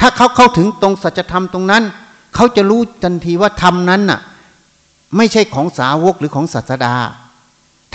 [0.00, 1.82] ถ้าเขาเข้าถึงตรงสัจธรรมตรงนั้น
[2.34, 4.20] เขาจะรู้ทันทีว่าธรรมนั้นน่ะ
[5.16, 6.94] ไม่ใช่ของสาวกหรือของศาสดา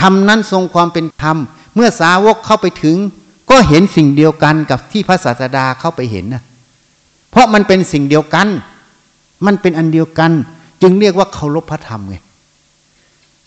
[0.01, 1.37] ธรรมนั้นทรงความเป็นธรรม
[1.75, 2.97] เมื่อสาวกเข้าไปถึง
[3.49, 6.43] ก็เห็นสิ่งเดียวกันกับที่พระศาสดาเข้าไปเห็นนะ
[7.31, 8.47] เพราะมันเป็นสิ่งเดียวกัน
[9.45, 10.31] มันเป็นอันเดียวกัน
[10.81, 12.15] จึงเรียกว่าเคารพพระธรรมไง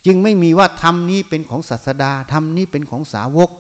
[0.07, 3.51] จึงไม่มีว่าธรรมนี้เป็นของศาสดาธรรมนี้เป็นของสาวก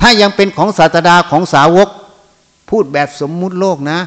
[0.00, 1.88] ถ้ายังเป็นของศาสดาของสาวก
[2.70, 3.98] พูดแบบสมมุติโลกนะ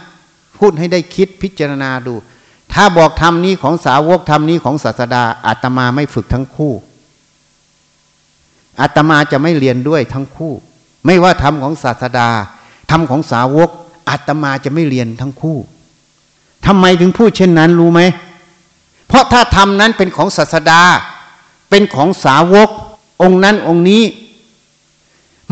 [0.58, 2.14] พูดให้ได้คิดพิจารณาดู
[2.74, 6.74] ถ้าบอกธรรมนี้ของสาวกธรรมนี้ของศาสดาอาตมาไม่ฝึกทั้งคู่
[8.82, 10.54] อาตมาจะไม่เรียนด้วยทั้งคู่
[11.08, 12.30] ไม่ว่าธรรมของศาสดา
[12.92, 13.70] ธรรมของสาวก
[14.10, 15.58] อาตมาจะไม่เรียนทั้งคู่
[16.66, 18.02] ทำไมถึงพูดเช่นนั้นรู้ไหม
[19.08, 20.82] เพราะถ้าธรรมนั้นเป็นของศาสดา
[21.70, 22.70] เป็นของสาวก
[23.22, 24.04] องค์นั้นองค์นี้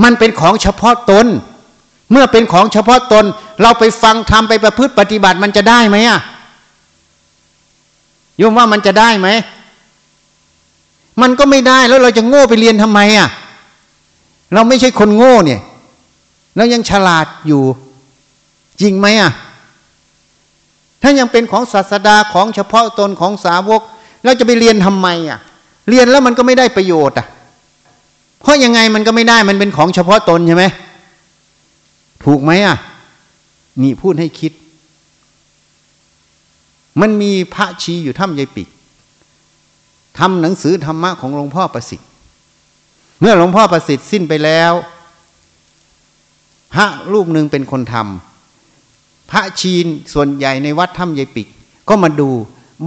[0.04, 1.26] มันเป็นของเฉพาะตน
[2.12, 3.26] เมื่อเป็นของเฉพาะตน
[3.62, 6.20] เราไปฟังทำไปประพฤติปฏิบัติมันจะได้ไหมอะ
[8.38, 9.28] โยมว่ามันจะได้ไหม
[11.22, 13.30] มันก็ไม่ได้แล้วเราจะโง่ไปเรียนทำไมอะ
[14.56, 15.62] เราไม่ใช่คนโง่เนี่ย
[16.58, 17.64] เรายังฉลาดอยู่
[18.82, 19.32] จริงไหมอะ
[21.02, 23.82] ถ้ายังเป็นของศาสดาของเฉพาะตนของสาวก
[24.24, 25.40] เราจะไปเรียนทำไมอะ
[25.90, 27.28] เรียนแล้วมันก็ไม่ได้ประโยชน์อะ
[28.42, 30.66] เพราะยังไงมันก็ไม่ได้มันเป็นของเฉพาะตนใช่ไหม
[32.24, 32.78] ถูกไหมอะ
[33.82, 34.52] นี่พูดให้คิด
[37.02, 38.70] มันมีพระชีอยู่ถ้ำยายปิก
[40.20, 42.10] ทำหนังสือธรรมะของหลวงพ่อประสิทธิ์
[43.20, 44.74] เมื่อหลวงพ่อประสิทธิ์สิ้นไปแล้ว
[46.76, 51.48] พระรูปหนึ่งเป็นคนทำพระชีนส่วนใหญ่ในวัดถ้ำยายปิก
[51.90, 52.30] ก็มาดู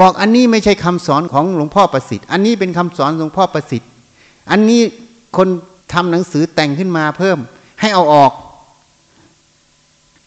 [0.01, 3.91] บอกอันนี้ไม่ใช่คำสอนของหลวงพ่อประสิทธิ์ อันนี้เป็นคำสอนหลวงพ่อประสิทธิ์
[4.51, 4.81] อันนี้
[5.37, 5.49] คน
[5.93, 7.39] ทำหนังสือแต่งขึ้นมาเพิ่ม
[7.81, 8.33] ให้เอาออก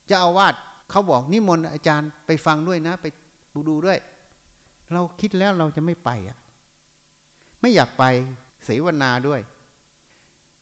[0.10, 0.56] จะเอาวาด
[0.90, 3.06] เขาบอกนิมนต์อาจารย์ไปฟังด้วยนะ ไป
[3.54, 4.00] ดูดูด้วย
[4.94, 6.38] เราคิดแล้วเราจะไม่ไปอะ
[7.62, 8.04] ไม่อยากไป
[8.64, 9.42] เสวนาด้วย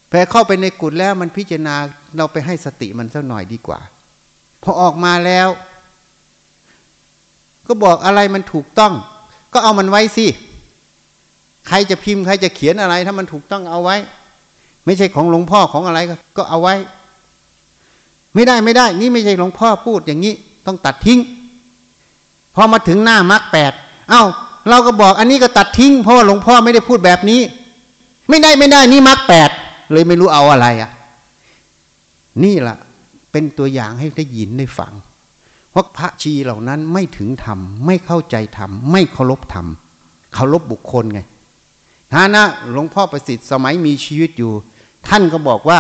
[0.10, 1.76] แพอเข้าไปในกุฏแล้วมันพิจารณา
[2.18, 3.80] เราไปให้สติมันสักหน่อยดีกว่า
[4.64, 5.48] พอออกมาแล้ว
[7.68, 8.94] ก็บอกอะไรมันถูกต้อง
[9.54, 10.28] ก็เอามันไว้สิ
[11.68, 13.96] ใครจะพิมพ์ใครจะเขียนอะไร ถ้ามันถูกต้องเอาไว้
[14.86, 16.00] ไม่ใช่ของหลวงพ่อของอะไร
[16.38, 16.76] ก็เอาไว้
[18.36, 20.34] ไม่ได้ไม่ได้ นี่ไม่ใช่หลวงพ่อพูดอย่างนี้
[20.66, 21.20] ต้องตัดทิ้ง
[22.56, 23.74] พอมาถึงหน้ามรรคแปด
[24.10, 24.24] เอา้า
[24.70, 27.42] เราก็บอกอันนี้ก็ตัดทิ้ง เพราะว่าหลวงพ่อไม่ได้พูดแบบนี้
[28.30, 29.50] ไม่ได้ไม่ได้นี่มรรคแปด
[29.92, 30.92] เลยไม่รู้เอาอะไรอะ่ะ
[32.44, 32.78] นี่แหละ
[33.32, 34.94] เป็นตัวอย่างให้ได้ยินได้ฟัง
[35.72, 39.68] เพราะพระชีเหล่านั้นไม่ถึงธรรมไม่เข้าใจธรรมไม่เคารพธรรม
[40.34, 41.22] เคารพบุคคลไง
[42.14, 44.52] ฐานะหลวงพ่อประสิทธิ์สมัยมีชีวิตอยู่
[45.08, 45.80] ท่านก็บอกว่า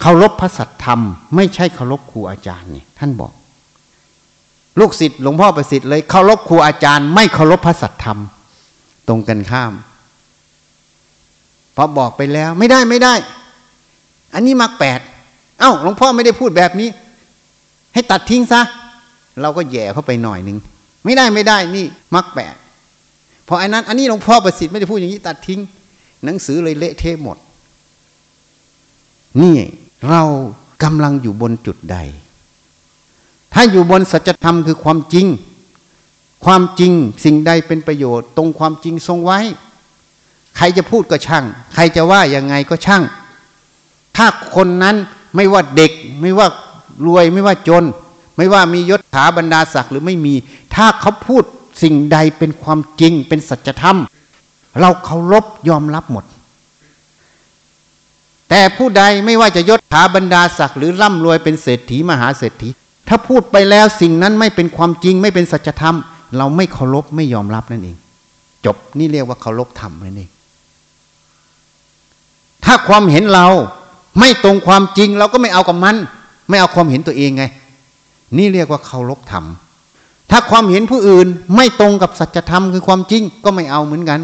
[0.00, 1.00] เคารพพระสัทธรรม
[1.36, 3.32] ไม่ใช่เคารพครูอาจารย์นี่ท่านบอก
[4.78, 8.18] ลูกศิษย์หลวงพ่อประสิทธิ์เลยเคารพครูอาจารย์ ไม่เคารพพระสัทธรรม
[9.08, 9.72] ตรงกันข้าม
[11.80, 13.14] อบอกไปแล้ว ไม่ได้ไม่ได้
[14.34, 15.00] อันนี้มักแปด
[15.60, 16.88] เอ้าหลวงพ่อไม่ได้พูดแบบนี้
[17.94, 18.62] ให้ตัดทิ้งซะ
[19.40, 20.58] เราก็แย่เข้าไปหน่อยหนึ่ง
[21.04, 22.54] ไม่ได้ไม่ได้นี่มักแปด
[23.48, 25.60] พออันนั้น อันนี้หลวงพ่อประสิทธิ์ไม่ได้พูดอย่างนี้ตัดทิ้ง
[26.24, 27.36] หนังสือเลยเละเทะหมด
[29.42, 29.56] นี่
[30.08, 30.22] เรา
[30.82, 31.96] กำลังอยู่บนจุดใด
[33.52, 35.26] ถ้าอยู่บนสัจธรรมคือความจริง
[36.44, 36.92] ความจริง
[37.24, 39.40] สิ่งใดเป็นประโยชน์ ตรงความจริงทรงไว้
[40.60, 41.44] ใครจะพูดก็ช่าง
[41.74, 43.02] ใครจะว่ายังไงก็ช่าง
[44.16, 44.96] ถ้าคนนั้น
[45.36, 46.46] ไม่ว่าเด็ก ไม่ว่า
[47.06, 47.84] รวยไม่ว่าจน
[48.36, 50.34] ไม่ว่ามียศถาบรรดาศักดิ์หรือไม่มี
[50.74, 51.42] ถ้าเขาพูด
[51.82, 53.98] สิ่งใดเป็นความจริงเป็นสัจธรรม
[54.80, 56.24] เราเคารพยอมรับหมด
[58.48, 62.68] แต่ผู้ใดไม่ว่าจะยศถาบรรดาศักดิ์หรือร่ำรวยเป็นเศรษฐีมหาเศรษฐี
[63.08, 65.96] ถ้าพูดไปแล้วสิ่งนั้นไม่เป็นความจริงไม่เป็นสัจธรรม
[66.36, 67.96] เราไม่เคารพไม่ยอมรับนั่นเอง
[68.64, 70.30] จบนี่เรียกว่าเคารพธรรมนั่นเอง
[72.64, 73.46] ถ้าความเห็นเรา
[74.18, 75.96] ไม่ตรงความจริงเราก็ไม่เอากับมัน
[76.48, 77.44] ไม่เอาความเห็นตัวเองไง
[78.36, 79.44] นี่เรียกว่าเคารพธรรม
[80.30, 84.20] ถ้าความเห็นผู้อื่นไม่ตรงกับสัจธรรมคือความจริงก็ไม่เอาเหมือนกัน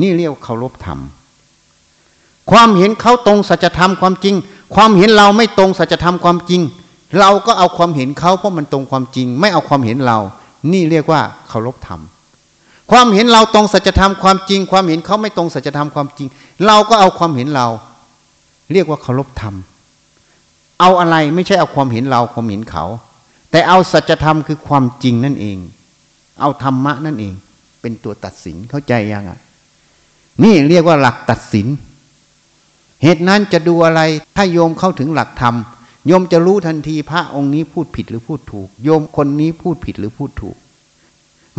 [0.00, 0.98] นี่เรียกเคารพธรรม
[2.50, 4.34] ความเห็นเขาตรงสัจธรรมความจริง
[4.74, 6.60] ความเห็นเราไม่ตรงสัจธรรมความจริง
[7.18, 10.18] เราก็เอาความเห็นเขาเพราะมันตรงความจริง ไม่เอาความเห็นเรา
[10.72, 12.00] นี่เรียกว่าเคารพธรรม
[12.90, 16.28] ความเห็นเราตรงสัจธรรมความจริง ความเห็นเขาไม่ตรงสัจธรรมความจริง
[16.66, 17.66] เราก็เอาความเห็นเรา
[18.72, 19.54] เรียกว่าเคารพธรรม
[20.80, 22.84] เอาอะไรไม่ใช่เอาความเห็นเราความเห็นเขา
[23.50, 25.58] แต่เอาสัจธรรมคือความจริงนั่นเอง
[26.40, 27.34] เอาธรรมะนั่นเอง
[27.80, 29.38] เป็นตัวตัดสินเข้าใจยังอะ
[30.42, 31.66] นี่เรียกว่าหลักตัดสิน
[33.02, 34.00] เหตุนั้นจะดูอะไร
[34.36, 35.54] ถ้าโยมเข้าถึงหลักธรรม
[36.06, 40.56] โยมจะรู้ทันทีพระองค์นี้พูดผิดหรือพูดถูก โยมคนนี้พูดผิดหรือพูดถูก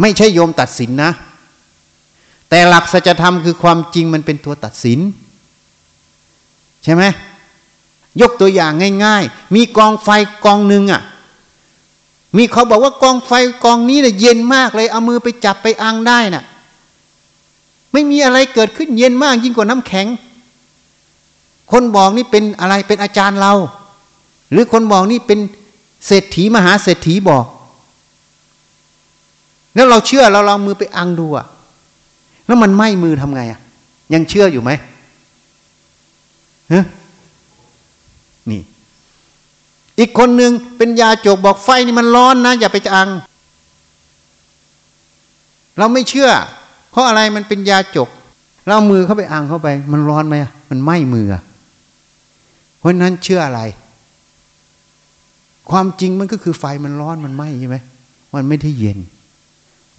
[0.02, 1.12] ไม่ใช่โยมตัดสินนะ
[2.50, 5.00] แต่หลักสัจธรรมคือความจริงมันเป็นตัวตัดสิน
[6.84, 7.04] ใช่ไหม
[8.22, 8.72] ยกตัวอย่าง
[9.06, 10.10] ง่าย ๆ มีกองไฟ
[10.46, 11.02] กองหนึ่งอะ
[12.38, 13.32] มีเขาบอกว่ากองไฟ
[13.64, 16.44] กองนี้เนี่ยเย็นมากเลย เอามือไปจับไปอังได้น่ะ
[17.92, 20.08] ไม่มีอะไรเกิดขึ้นเย็นมากยิ่งกว่าน้ำแข็ง
[21.72, 23.54] คนบอกนี่เป็นอะไรเป็นอาจารย์เรา
[24.52, 25.40] หรือคนบอกนี่เป็น
[26.08, 27.46] เศรษฐีมหาเศรษฐีบอก
[29.76, 31.46] แล้วเราเชื่อเราลองมือไปอังดูอะ
[32.48, 33.60] แล้วมันไหม้มือทำไงอะ
[34.14, 34.72] ยังเชื่ออยู่ไหม
[36.74, 36.84] ฮะ
[38.50, 38.62] นี่
[40.00, 43.10] อีกคนหนึ่งเป็นยาจกบอกไฟนี่มันร้อนนะ อย่าไปอัง
[45.78, 46.30] เราไม่เชื่อ
[46.92, 48.10] เพราะอะไรมันเป็นยาจก
[48.68, 50.36] เรามือเข้าไปอังเข้าไป มันร้อนไหม
[50.70, 51.28] มันไหม้มือ
[52.78, 53.62] เพราะนั้นเชื่ออะไร
[55.70, 57.78] ความจริงมันก็คือไฟมันร้อนมันไหม้ใช่ไหม
[58.34, 59.00] มันไม่ได้เย็น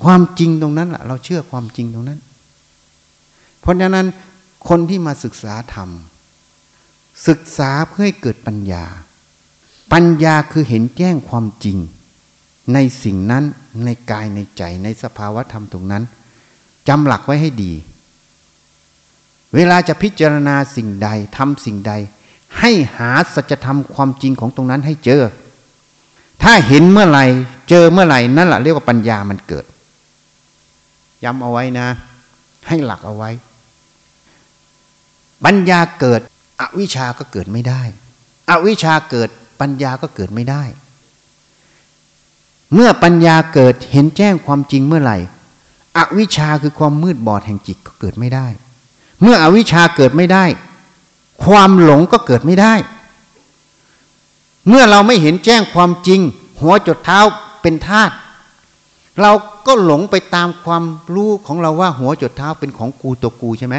[0.02, 2.20] ความจริงตรงนั้นแหละเราเชื่อความจริงตรงนั้น
[3.60, 4.06] เพราะฉะนั้น
[4.68, 5.90] คนที่มาศึกษาธรรม
[7.28, 8.84] ศึกษาเพื่อให้เกิดปัญญา
[9.92, 11.78] ปัญญาคือเห็นแจ้งความจริง
[12.74, 13.44] ในสิ่งนั้น
[13.84, 16.02] ในกายในใจในสภาวะธรรมตรงนั้น
[16.88, 17.72] จำหลักไว้ให้ดี
[19.54, 21.92] เวลาจะพิจารณาสิ่งใดทำสิ่งใด
[22.58, 25.22] ให้หาสัจธรรมความจริงของตรงนั้นให้เจอ
[26.42, 27.24] ถ้าเห็นเมื่อไหร่
[27.68, 29.64] เจอเมื่อไหร่นั่นแหละเรียกว่าปัญญามันเกิด
[31.24, 31.88] ย้ำเอาไว้นะ
[32.68, 33.30] ให้หลักเอาไว้
[35.44, 36.20] ปัญญาเกิด
[36.60, 37.82] อวิชาก็เกิดไม่ได้
[38.50, 39.28] อวิชาเกิด
[39.60, 40.62] ปัญญาก็เกิดไม่ได้
[42.74, 45.18] เมื่อปัญญาเกิดเห็นแจ้งความจริงเมื่อไหร่
[45.96, 48.46] อวิชาคือความมืดบอดแห่งจิตก็เกิดไม่ได้
[49.22, 50.44] เมื่ออวิชาเกิดไม่ได้
[51.44, 52.74] ความหลงก็เกิดไม่ได้
[54.68, 56.20] เมื่อเราไม่เห็นแจ้งความจริง
[56.60, 57.20] หัวจดเท้า
[57.62, 58.14] เป็นธาตุ
[59.22, 59.32] เรา
[59.66, 63.76] ก็หลงไปตามความรู้ของเราว่าหัวจดเท้าเป็นของกูตัวกูใช่ไหม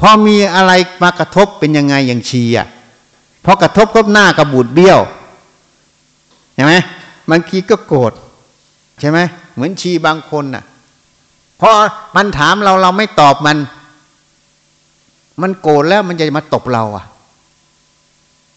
[0.00, 2.66] พอมีอะไรมากระทบเป็นยังไงอย่างชีอะ
[3.44, 5.00] พอกระทบก็หน้ากระบูดเบี้ยว
[6.54, 6.74] ใช่ไหม
[7.30, 8.12] บางทีก็โกรธ
[9.00, 9.18] ใช่ไหม
[9.54, 10.64] เหมือนชีบางคนน่ะ
[11.60, 11.70] พอ
[12.16, 13.56] มันถามเราเราไม่ตอบมัน
[15.42, 17.04] มันโกรธแล้วมันจะมาตบเราอะ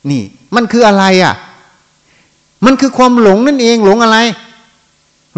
[0.10, 0.24] นี่
[0.56, 1.36] มันคืออะไรอะ
[2.66, 4.18] มันคือความหลงนั่นเองหลงอะไร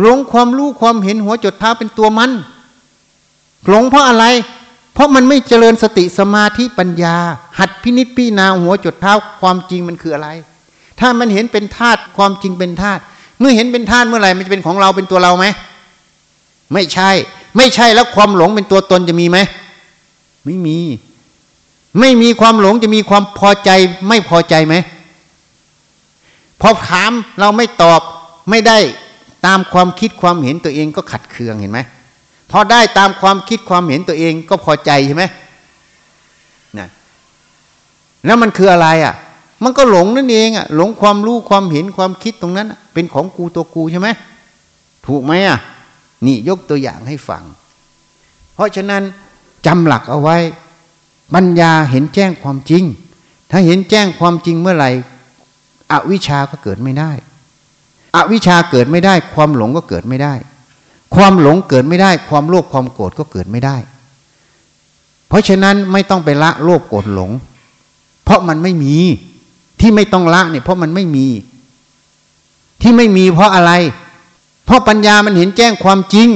[0.02, 2.32] หลงความรู้ความเห็นหัวจดเท้าเป็นตัวมัน
[3.68, 4.26] หลงเพราะอะไร
[4.94, 7.16] เพราะมันไม่เจริญสติสมาธิปัญญา
[7.60, 10.30] หัดพินิจพิจารณาหัวจดเท้าความจริงมันคืออะไร
[11.00, 13.02] ถ้ามันเห็นเป็นธาตุความจริงเป็นธาตุ
[13.40, 15.46] เมื่อเห็นเป็นธาตุเมื่อไหร่มันจะเป็นของเราเป็นตัวเราไหม
[16.74, 17.10] ไม่ใช่
[17.58, 19.38] ไม่ใช่แล้วความหลงเป็นตัวตนจะมีไหม
[20.46, 20.78] ไม่มี
[22.00, 23.70] ไม่มีความหลงจะมีความพอใจ
[24.08, 24.76] ไม่พอใจไหม
[26.62, 28.02] พอถามเราไม่ตอบ
[28.50, 28.78] ไม่ได้
[29.46, 31.80] ตามความคิดความเห็นตัวเองก็ขัดเคืองเห็นไหม
[32.52, 35.24] พอได้ตามความคิดความเห็นตัวเองก็พอใจใช่ไหม
[36.78, 36.88] นะ
[38.26, 39.16] แล้วมันคืออะไรอะ
[39.64, 44.10] มันก็หลงนั่นเองอะ หลงความรู้ความเห็นความคิดตรงนั้น เป็นของกูตัวกูใช่ไหม
[45.08, 45.60] ถูกไหมอะ
[46.26, 47.44] นี่ยกตัวอย่างให้ฟัง
[48.54, 49.04] เพราะฉะนั้น
[49.66, 50.38] จำหลักเอาไว้
[51.34, 52.84] ปัญญาเห็นแจ้งความจริง
[53.52, 54.90] ถ้าเห็นแจ้งความจริงเมื่อไหร่
[55.92, 57.12] อวิชาก็เกิดไม่ได้
[58.16, 60.34] อวิชาเกิดไม่ได้ ความหลงก็เกิดไม่ได้
[61.16, 63.78] ความหลงเกิดไม่ได้ ความโลภความโกรธก็เกิดไม่ได้
[65.28, 67.32] เพราะฉะนั้นไม่ต้องไปละโลภโกรธหลง
[68.24, 68.96] เพราะมันไม่มี
[69.80, 71.28] ที่ไม่ต้องละเนี่ยเพราะมันไม่มี
[72.82, 73.72] ที่ไม่มีเพราะอะไร
[74.66, 76.28] เพราะปัญญามันเห็นแจ้งความจริง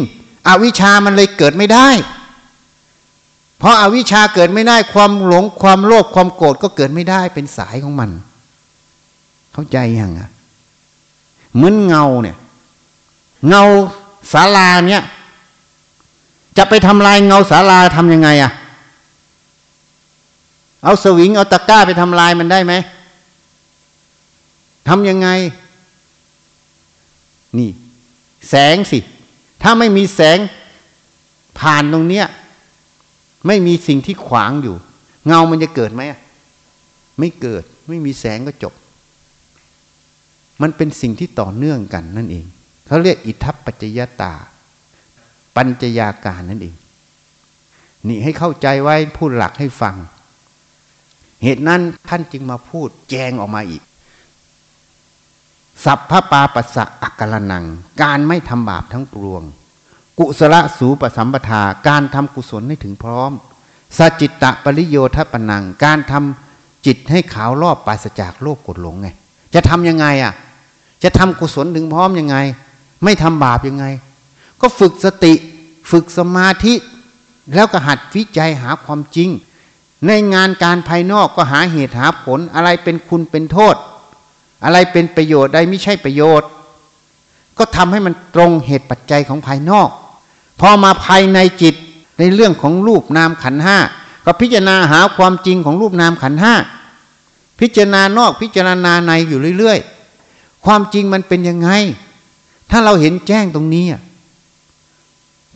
[0.47, 1.87] อวิชามันเลยเกิดไม่ได้
[3.59, 8.09] เพราะอาวิชาเกิดไม่ได้ ความหลงความโลภความโกรธก็เกิดไม่ได้เป็นสายของมัน
[9.53, 10.29] เข้าใจยังอะ
[11.55, 12.37] เหมือนเงาเนี่ย
[13.47, 13.63] เงา
[14.31, 15.03] ศาลาเนี่ย
[16.57, 18.51] จะไปทำลายเงาศาลาทำยังไงอะ
[20.83, 22.73] เอาสวิงเอาตะกร้าไปทำลายมันได้ไหม
[24.87, 25.29] ทำยังไง
[27.57, 27.69] นี่
[28.49, 28.99] แสงสิ
[29.61, 30.37] ถ้าไม่มีแสง
[31.59, 32.25] ผ่านตรงเนี้ย
[33.47, 34.75] ไม่มีสิ่งที่ขวางอยู่
[35.27, 36.01] เงามันจะเกิดไหม
[37.19, 38.73] ไม่เกิด ไม่มีแสงก็จบ
[40.61, 42.45] มันเป็นสิ่งที่ต่อเนื่องกันนั่นเอง
[42.87, 44.33] เขาเรียกอิทัปปัจจยตา
[45.55, 46.75] ปัญจยาการนั่นเอง
[48.07, 49.95] นี่ให้เข้าใจไว้พูดหลักให้ฟัง
[51.43, 53.83] เหตุนั้นท่านจึงมาพูดแจงออกมาอีก
[55.85, 57.65] สัพพปาปัสสะอักกลนัง
[58.01, 59.43] การไม่ทำบาปทั้งปวง
[60.19, 63.31] กุศลสูปสัมปทา การทำกุศลให้ถึงพร้อม
[63.97, 69.07] สจิตตะปริโยทปนัง การทำจิตให้ขาวรอบปราศจากโลภกดหลงไง
[69.53, 70.33] จะทำยังไงอะ
[71.03, 72.37] จะทำกุศลถึงพร้อมยังไง
[73.03, 73.85] ไม่ทำบาปยังไง
[74.61, 75.33] ก็ฝึกสติ
[75.91, 76.73] ฝึกสมาธิ
[77.55, 79.29] แล้วก็หัดวิจัยหาความจริง
[80.07, 83.75] ในงานการภายนอกก็หาเหตุหาผลอะไรเป็นคุณเป็นโทษ
[84.63, 86.47] อะไรเป็นประโยชน์ใดไม่ใช่ประโยชน์
[87.57, 89.89] ก็ทำให้มันตรงเหตุปัจจัยของภายนอก
[90.59, 91.75] พอมาภายในจิต
[92.19, 93.77] ในเรื่องของรูปนามขันห้า
[94.25, 96.53] ก็พิจารณาหาความจริงของรูปนามขันห้า
[97.59, 99.90] พิจารณานอกพิจารณาในอยู่เรื่อยๆ
[100.65, 101.69] ความจริงมันเป็นยังไง
[102.71, 103.85] ถ้าเราเห็นแจ้งตรงนี้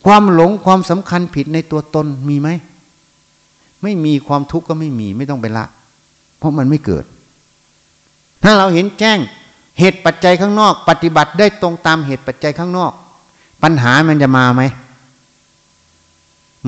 [0.04, 2.48] ความหลงความสำคัญผิดในตัวตนมีไหม
[3.82, 5.64] ไม่มีความทุกข์ก็ไม่มี ไม่ต้องไปละ
[6.38, 7.04] เพราะมันไม่เกิด
[8.42, 9.18] ถ้าเราเห็นแจ้ง
[9.78, 12.92] เหตุปัจจัยข้างนอก ปฏิบัติได้ตรงตามเหตุปัจจัยข้างนอก
[13.62, 14.62] ปัญหามันจะมาไหม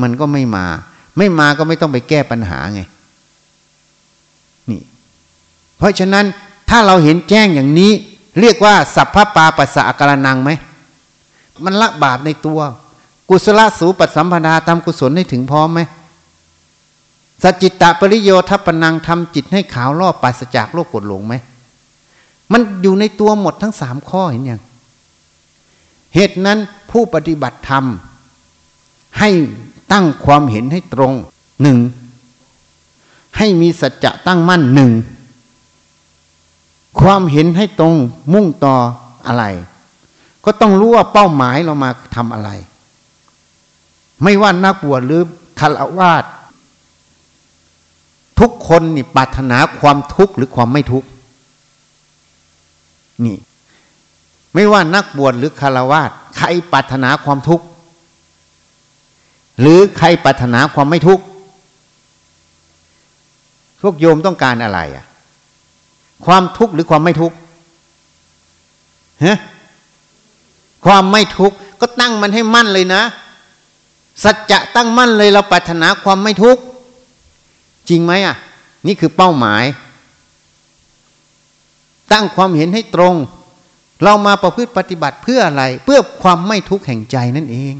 [0.03, 0.67] มันก็ไม่มา
[1.19, 2.81] ไม่มาก็ไม่ต้องไปแก้ปัญหาไง
[4.71, 4.81] นี่
[5.77, 6.25] เพราะฉะนั้น
[6.71, 7.93] ถ้าเราเห็นแจ้งอย่างนี้
[8.41, 10.51] เรียกว่า สัพพปาปัสสะกรนังไหม
[11.65, 12.61] มันละบาปในตัว
[13.29, 15.81] กุศลสูปสัมพนาทำกุศลให้ถึงพร้อมไหม
[17.43, 21.35] สจิตะปริโยทัปนังทำจิตให้ขาวรอบปัสจากโลกกดหลงไหม
[22.53, 24.61] มันอยู่ในตัวหมดทั้งสามข้อเห็นยัง
[26.15, 26.59] เหตุนั้น
[26.91, 27.85] ผู้ปฏิบัติธรรม
[29.19, 29.31] ให้
[29.93, 31.13] ตั้งความเห็นให้ตรง
[31.63, 31.79] หนึ่ง
[33.37, 34.91] ให้มีสัจจะตั้งมั่นหนึ่ง
[37.01, 37.95] ความเห็นให้ตรง
[38.33, 38.77] มุ่งต่อ
[39.27, 39.45] อะไร
[40.45, 42.51] ก็ต้องรู้ว่าเป้าหมายเรามาทำอะไร
[44.23, 45.23] ไม่ว่านักบวชหรือ
[45.61, 46.25] คารวาส
[48.41, 51.09] ทุกคนนี่ปรารถนาความทุกข์หรือความไม่ทุกข์
[53.25, 53.37] นี่
[54.55, 57.65] ไม่ว่านักบวชหรือคารวาสใครปรารถนาความทุกข์
[59.61, 61.25] หรือใครปรารถนาความไม่ทุกข์
[63.81, 65.08] พวกโยมต้องการอะไรอะ
[66.27, 67.37] ความทุกข์หรือความไม่ทุกข์
[69.25, 69.39] ฮะ
[70.85, 73.03] ความไม่ทุกข์ก็ตั้งมันให้มั่นเลยนะ
[74.25, 76.63] สัจจะตั้งมั่นเลยเราปรารถนาความไม่ทุกข์
[77.89, 78.37] จริงไหมอะ
[78.87, 79.65] นี่คือเป้าหมาย
[82.13, 83.15] ตั้งความเห็นให้ตรง
[84.03, 87.75] เรามาประพฤติปฏิบัติเพื่ออะไร เพื่อความไม่ทุกข์แห่งใจนั่นเอง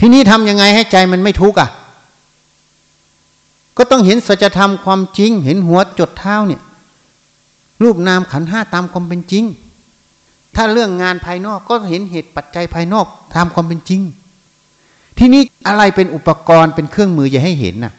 [0.00, 1.68] ทีนี้ทำยังไงให้ใจมันไม่ทุกข์อะ
[3.76, 6.62] ก็ต้องเห็นสัจธรรมความจริง เห็นหัวจดเท้าเนี่ย
[7.82, 9.44] รูปนามขันห้าตามความเป็นจริง
[10.56, 14.00] ถ้าเรื่องงานภายนอกก็เห็นเหตุปัจจัยภายนอกตามความเป็นจริง
[15.18, 17.94] ที่นี้อะไรเป็นอุปกรณ์เป็นเครื่องมืออย่าให้เห็นน่ะ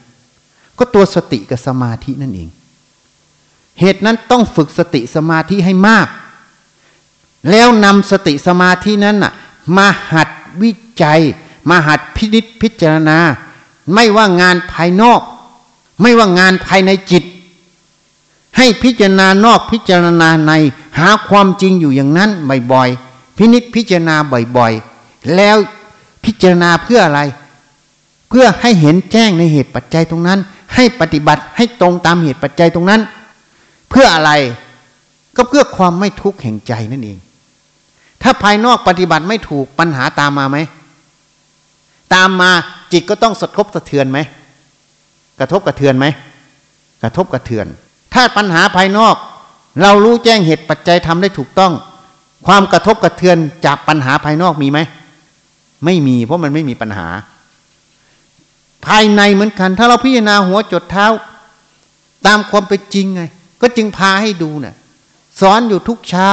[0.78, 2.50] ก็ตัวสติกับสมาธินั่นเอง
[3.80, 6.08] เหตุนั้นต้องฝึกสติสมาธิให้มาก
[7.50, 9.34] แล้วนำสติสมาธินั้นน่ะ
[9.78, 10.30] มาหัด
[10.62, 10.72] วิ
[11.04, 11.22] จัย
[11.70, 13.18] มาหัดพินิจพิจารณา
[13.94, 15.22] ไม่ว่างานภายนอก
[16.02, 17.24] ไม่ว่างานภายในจิต
[18.58, 20.54] ให้พิจารณานอกพิจารณาใน
[21.00, 22.30] หาความจริงอยู่อย่างนั้น
[22.72, 24.16] บ่อยๆพินิจพิจารณา
[24.58, 25.58] บ่อยๆ แล้ว
[26.26, 27.22] พิจารณาเพื่ออะไร
[28.30, 30.40] เพื่อให้เห็นแจ้งในเหตุปัจจัยตรงนั้น
[30.76, 33.02] ให้ปฏิบัติให้ตรงตามเหตุปัจจัยตรงนั้น
[33.90, 34.32] เพื่ออะไร
[35.36, 37.18] ก็เพื่อความไม่ทุกข์แห่งใจนั่นเอง
[38.22, 40.58] ถ้าภายนอกปฏิบัติไม่ถูกปัญหาตามมาไหม
[42.14, 42.52] ตามมา
[42.92, 44.20] จิตก็ต้องสะทบสะเทือนไหม
[45.40, 46.06] กระทบกระเทือนไหม
[47.04, 47.68] กระทบกระเทือน
[48.14, 49.16] ถ้าปัญหาภายนอก
[49.82, 51.74] เรารู้แจ้งเหตุปัจจัยทำได้ถูกต้อง
[52.48, 54.80] ความกระทบกระเทือนจากปัญหาภายนอกมีไหม
[55.86, 57.08] ไม่มี เพราะมันไม่มีปัญหา
[58.86, 61.08] ภายในเหมือนกัน ถ้าเราพิจารณาหัวจดเท้า
[62.26, 63.22] ตามความเป็นจริงไง
[63.62, 64.76] ก็จึงพาให้ดูเนะ่ย
[65.42, 66.30] สอนอยู่ทุกเช้า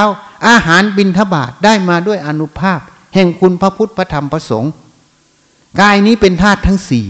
[0.47, 2.79] อาหารบินทบาทได้มาด้วยอนุภาพ
[3.13, 4.71] แห่งคุณพระพุทธพระธรรมพระสงฆ์
[5.81, 7.05] กายนี้เป็นธาตุทั้งสี่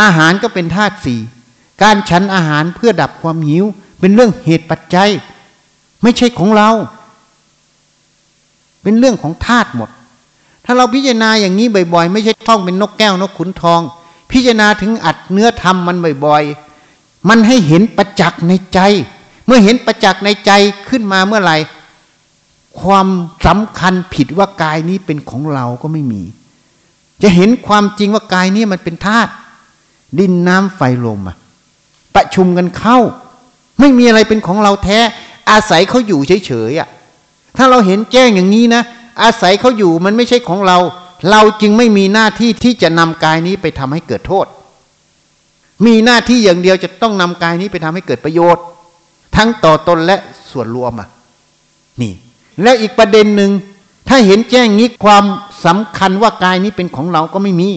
[0.00, 1.20] อาหารก็เป็นธาตุสี่
[1.82, 3.64] การฉันอาหารเพื่อดับความหิว
[4.00, 5.10] เป็นเรื่องเหตุปัจจัย
[6.02, 6.70] ไม่ใช่ของเรา
[8.82, 9.90] เป็นเรื่องของธาตุหมด
[10.64, 13.80] ถ้าเราพิจารณาอย่างนี้บ่อยๆ ไม่ใช่ท่องเป็นนกแก้วนกขุนทอง
[14.30, 18.80] พิจารณาถึงอัดเนื้อธรรมมันบ่อยๆ มันให้เห็นประจักษ์ในใจ
[19.46, 20.52] เมื่อเห็นประจักษ์ในใจ
[20.88, 21.56] ขึ้นมาเมื่อไหร่
[22.80, 23.06] ความ
[23.46, 26.22] สำคัญผิดว่ากายนี้เป็นของเราก็ไม่มี
[27.22, 29.30] จะเห็นความจริงว่ากายนี้มันเป็นธาตุ
[30.18, 31.36] ดินน้ำไฟลมอะ
[32.20, 32.98] ประชุมกันเข้า
[33.80, 34.98] ไม่มีอะไรเป็นของเราแท้
[35.50, 36.88] อาศัยเขาอยู่เฉยๆอะ
[37.56, 38.82] ถ้าเราเห็นแจ้งอย่างนี้นะ
[39.22, 40.78] อาศัยเขาอยู่มันไม่ใช่ของเรา
[41.30, 44.46] เราจึงไม่มีหน้าที่ที่จะนำกายนี้ไปทำให้เกิดโทษ
[45.86, 48.64] มีหน้าที่อย่างเดียวจะต้องนำกายนี้ไปทำให้เกิดประโยชน์
[49.36, 50.16] ทั้งต่อตนและ
[50.50, 51.08] ส่วนรวมอะ
[52.00, 52.12] นี่
[52.62, 53.50] แล้วอีกประเด็นหนึ่ง
[54.08, 55.24] ถ้าเห็นแจ้งนี้ความ
[55.64, 57.70] สำคัญว่ากายนี้เป็นของเราก็ไม่มี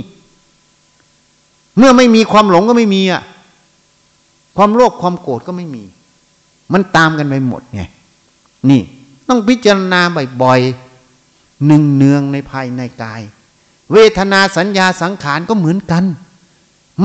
[1.77, 3.21] เมื่อไม่มีความหลงก็ไม่มีอะ
[4.55, 5.83] ความโลภความโกรธก็ไม่มี
[6.73, 7.81] มันตามกันไปหมดไง
[8.69, 8.81] นี่
[9.27, 10.01] ต้องพิจารณา
[10.41, 13.21] บ่อยๆหนึ่งเนืองในภายในกาย
[13.91, 16.03] เวทนาสัญญาสังขารก็เหมือนกัน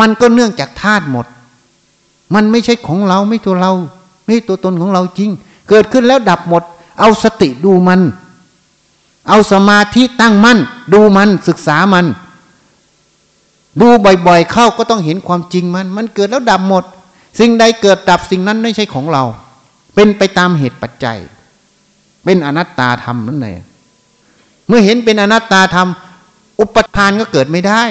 [0.01, 1.27] มันก็เนื่องจากธาตุหมด
[2.35, 3.73] มันไม่ใช่ของเราไม่ตัวเรา
[4.25, 5.31] ไม่ตัวตนของเราจริง
[5.69, 6.63] เกิดขึ้นแล้วดับหมด
[6.99, 8.01] เอาสติดูมัน
[9.29, 10.59] เอาสมาธิตั้งมั่น
[10.93, 12.07] ดูมันศึกษามัน
[13.81, 16.85] ดูบ่อยๆเข้าก็ต้องเห็นความจริงมัน มันเกิดแล้วดับหมด
[17.39, 19.25] สิ่งใดเกิดดับสิ่งนั้นไม่ใช่ของเรา
[19.95, 21.19] เป็นไปตามเหตุปัจจัย
[22.25, 23.63] เป็นอนัตตาธรรมนั่นเอง
[24.69, 25.89] เมื่อเห็นเป็นอนัตตาธรรม
[26.61, 27.83] อุปทานก็เกิดไม่ได้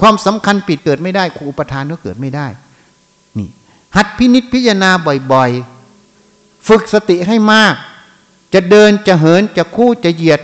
[0.00, 2.46] ความสำคัญปิดเกิดไม่ได้อุปทานก็เกิดไม่ได้
[3.38, 3.48] นี่
[3.96, 4.90] หัดพินิษพิจารณา
[5.32, 7.74] บ่อยๆ ฝึกสติให้มาก
[8.54, 10.40] จะเดินจะเหินจะคู่จะเหยียด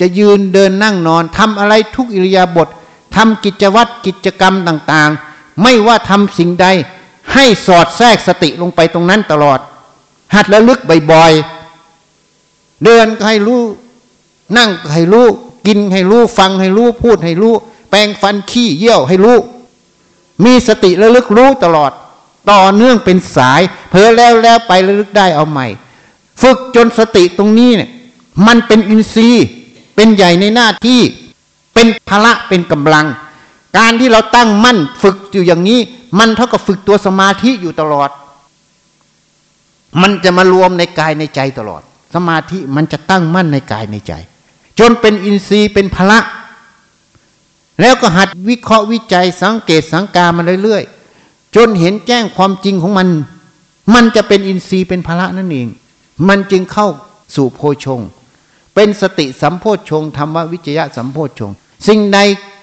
[0.00, 2.68] จะยืนเดินนั่งนอนทำอะไรทุกอิริยาบถ
[3.16, 5.31] ทำกิจวัตรกิจกรรมต่าง ๆ
[5.62, 6.66] ไม่ว่าทำสิ่งใด
[7.34, 9.58] ให้สอดแทรกสติลงไปตรงนั้นตลอด
[10.34, 10.80] หัดระลึก
[11.12, 13.62] บ่อยๆ เดินให้รู้
[14.56, 15.26] นั่งให้รู้
[15.66, 17.54] กินให้รู้ ฟังให้รู้ พูดให้รู้
[17.90, 19.38] แปรงฟันขี้เยี่ยวให้รู้
[20.44, 21.92] มีสติระลึกรู้ตลอด
[22.50, 23.60] ต่อเนื่องเป็นสาย
[23.90, 25.66] เพอแล้วแล้วไประลึกได้เอาใหม่
[26.42, 27.90] ฝึกจนสติตรงนี้เนี่ย
[28.46, 29.46] มันเป็นอินทรีย์
[29.94, 31.00] เป็นใหญ่ในหน้าที่
[31.74, 33.06] เป็นพละเป็นกำลัง
[33.78, 35.80] การที่เราตั้งมั่นฝึกอยู่อย่างนี้
[36.18, 38.10] มันเท่ากับฝึกตัวสมาธิอยู่ตลอด
[40.02, 41.82] มันจะมารวมในกายในใจตลอด
[42.14, 44.12] สมาธิมันจะตั้งมั่นในกายในใจ
[44.78, 46.18] จนเป็นอินทรีย์เป็นพละ
[47.80, 53.08] แล้วก็หัดวิเคราะห์วิจัยสังเกตสังกามาเรื่อยๆจนเห็นแจ้งความจริงของมัน
[53.94, 55.68] มันจะเป็นอินทรีย์เป็นพละนั่นเอง
[56.28, 56.88] มันจึงเข้า
[57.36, 58.00] สู่โพชง
[58.74, 61.50] เป็นสติสัมโพชงธรรมวิจยะสัมโพชง
[61.86, 62.18] สิ่งใด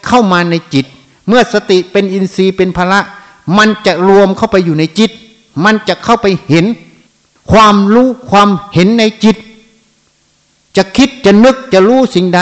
[0.08, 0.86] เข้ามาในจิต
[1.30, 3.00] เมื่อสติเป็นอินทรีย์เป็นพละ
[3.58, 5.12] มันจะรวมเข้าไปอยู่ในจิต
[5.66, 6.66] มันจะเข้าไปเห็น
[7.52, 9.36] ความรู้ความเห็นในจิต
[10.78, 12.42] จะคิดจะนึกจะรู้สิ่งใด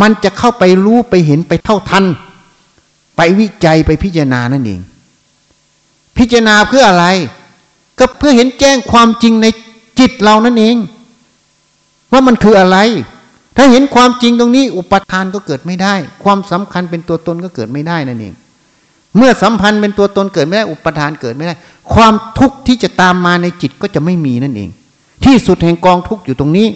[0.00, 2.04] มันจะเข้าไปรู้ไปเห็นไปเท่าทัน
[3.16, 4.80] ไปวิจัยไปพิจารณานั่นเอง
[6.16, 7.06] พิจารณาเพื่ออะไร
[7.98, 9.46] ก็เพื่อเห็นแจ้งความจริงใน
[9.98, 10.76] จิตเรานั่นเอง
[12.12, 12.78] ว่ามันคืออะไร
[13.56, 15.94] ถ้าเห็นความจริงตรงนี้ อุปทานก็เกิดไม่ได้
[16.24, 18.34] ความสำคัญเป็นตัวตนก็เกิดไม่ได้นั่นเอง
[19.16, 21.54] เมื่อสัมพันธ์เป็นตัวตนเกิดไม่ได้ อุปทานเกิดไม่ได้
[21.92, 24.70] ความทุกข์ที่จะตามมาในจิตก็จะไม่มีนั่นเอง
[25.24, 26.68] ที่สุดแห่งกองทุกข์อยู่ตรงนี้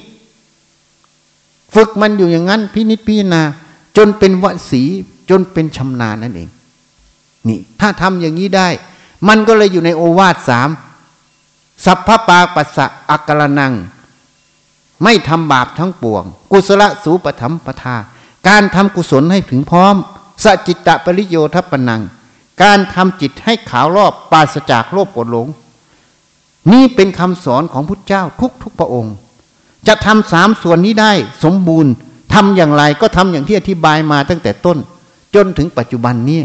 [1.74, 3.42] ฝึกมันอยู่อย่างนั้น พินิจพิจารณา
[3.96, 4.82] จนเป็นวสี
[5.30, 6.48] จนเป็นชำนาญนั่นเอง
[7.48, 8.68] นี่ ถ้าทำอย่างนี้ได้
[9.28, 10.68] มันก็เลยอยู่ในโอวาทสาม
[11.84, 13.72] สัพพปาปัสสะอักรนัง
[15.04, 17.96] ไม่ทำบาปทั้งปวง กุศลสูปธรรมปทา
[18.48, 19.94] การทำกุศลให้ถึงพร้อม
[20.44, 22.02] สจิตตปริโยทัปนัง
[22.62, 25.46] การทำจิตให้ขาวรอบปราศจากโลภโกรธหลง
[26.72, 29.14] นี่เป็นคำสอนของพุทธเจ้าทุกทุกพระองค์
[29.86, 31.12] จะทำสามส่วนนี้ได้
[31.44, 31.92] สมบูรณ์
[32.34, 34.78] ทำอย่างไรก็ทำอย่างที่อธิบายมาตั้งแต่ต้น
[35.34, 36.40] จนถึงปัจจุบันนี้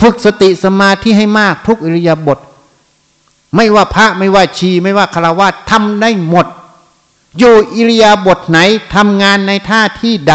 [0.00, 2.38] ฝึกสติสมาธิให้มากทุกอิริยาบถ
[3.56, 6.46] ไม่ว่าพระไม่ว่าชีไม่ว่าคารวะทำได้หมด
[7.38, 8.58] อยู่อิริยาบถไหน
[8.94, 10.34] ทำงานในท่าที่ใด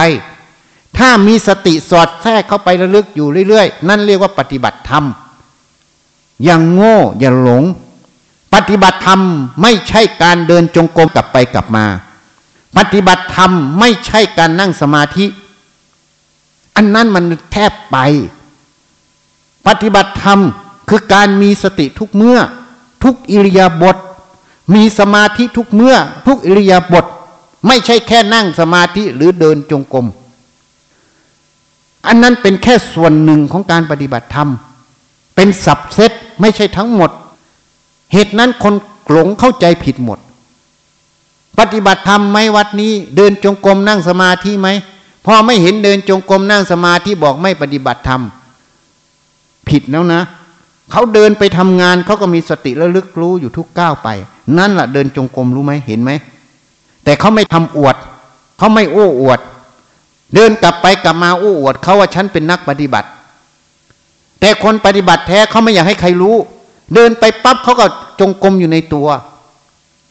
[0.98, 5.06] ถ้ามีสติสอดแทรกเข้าไประลึกอยู่เรื่อยๆ นั่นเรียกว่าปฏิบัติธรรม
[6.44, 7.64] อย่างโง่อย่าหลง
[8.54, 9.22] ปฏิบัติธรรม
[9.62, 11.86] ไม่ใช่การเดินจงกรมกลับไปกลับมา
[12.78, 15.26] ปฏิบัติธรรมไม่ใช่การนั่งสมาธิ
[16.76, 17.98] อันนั้นมันแทบไป
[19.68, 20.40] ปฏิบัติธรรม
[20.90, 22.40] คือการมีสติทุกเมื่อ
[23.04, 23.98] ทุกอิริยาบถ
[24.74, 25.96] มีสมาธิทุกเมื่อ
[26.28, 27.06] ทุกอิริยาบถ
[27.68, 30.08] ไม่ใช่แค่นั่งสมาธิหรือเดินจงกรม
[32.08, 34.50] อันนั้นเป็นแค่ส่วนหนึ่งของการปฏิบัติธรรม
[35.36, 36.12] เป็นสับเซต
[36.42, 37.12] ไม่ใช่ทั้งหมด
[38.14, 38.74] เหตุนั้นคน
[39.10, 40.20] หลงเข้าใจผิดหมด
[41.60, 44.68] ปฏิบัติธรรมไหมวัดนี้ เดินจงกรมนั่งสมาธิไหม
[45.26, 48.22] พอไม่เห็นเดินจงกรมนั่งสมาธิบอกไม่ปฏิบัติธรรม
[49.70, 50.22] ผิดแล้วนะ
[50.92, 54.10] เขาเดินไปทำงานเขาก็มีสติระลึกรู้อยู่ทุกก้าวไป
[54.58, 56.12] นั่นแหละเดินจงกรมรู้ไหมเห็นไหม
[57.04, 57.96] แต่เขาไม่ทำอวด
[58.58, 59.40] เขาไม่โอ้อวด
[60.36, 63.08] เดินกลับไปกลับมาโอ้อวด เขาว่าฉันเป็นนักปฏิบัติ
[64.40, 66.36] แต่คนปฏิบัติแท้เขาไม่อยากให้ใครรู้
[66.94, 67.86] เดินไปปั๊บเขาก็
[68.20, 69.08] จงกรมอยู่ในตัว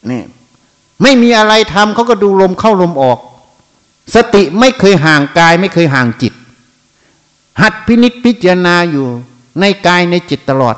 [0.09, 0.21] นี่
[1.01, 3.19] ไม่มีอะไรทำเขาก็ดูลมเข้าลมออก
[4.15, 6.33] สติไม่เคยห่างกายไม่เคยห่างจิต
[7.61, 9.05] หัดพินิจพิจารณาอยู่
[9.59, 10.75] ในกายในจิตตลอด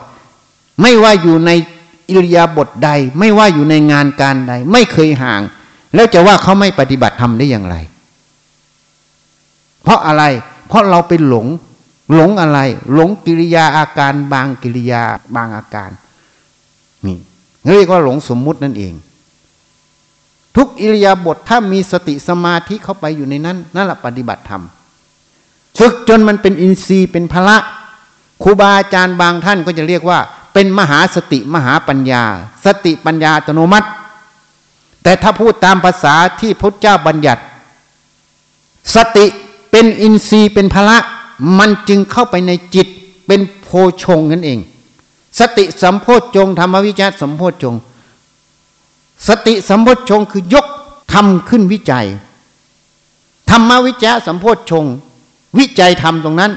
[0.82, 1.52] ไม่ว่าอยู่ใน
[2.10, 2.90] อิริยาบถใด
[3.20, 5.42] ไม่ว่าอยู่ในงานการใด ไม่เคยห่าง
[5.96, 7.76] แล้วจะว่าเขาไม่ปฏิบัติธรรมได้อย่างไร
[9.84, 10.24] เพราะอะไร
[10.68, 11.48] เพราะเราไปหลง
[12.14, 12.60] หลงอะไร
[12.94, 15.04] หลงกิริยาอาการบางกิริยา
[15.36, 15.92] บางอาการ
[17.06, 17.18] นี่
[17.70, 18.94] เรียกว่าหลงสมมุตินั่นเอง
[20.56, 24.64] ทุกอิริยาบถถ้ามีสติสมาธิเข้าไปอยู่ในนั้นนั่นแหละปฏิบัติธรรม
[25.80, 27.58] ฝึกจนมันเป็นอินทรีย์เป็นพละ
[28.44, 30.20] ครูบาอาจารย์บางท่านก็จะเรียกว่า
[30.58, 32.24] เป็นมหาสติมหาปัญญา
[32.66, 33.88] สติปัญญาอัตโนมัติ
[35.04, 37.42] แต่ถ้าพูดตามภาษาที่พระเจ้าบัญญัติ
[38.96, 39.26] สติ
[39.72, 40.98] เป็นอินทรีย์เป็นพละ
[41.60, 42.88] มันจึงเข้าไปในจิต
[43.28, 43.70] เป็นโพ
[44.04, 44.60] ชงนั่นเอง
[45.40, 47.76] สติสัมโพชฌงธรรมวิจารสัมโพชฌง
[49.28, 50.66] สติสัมโพชฌงคือยก
[51.14, 52.06] ทำขึ้นวิจัย
[53.50, 54.86] ธรรมวิจารสัมโพชฌง
[55.58, 56.52] วิจัยทำตรงนั้น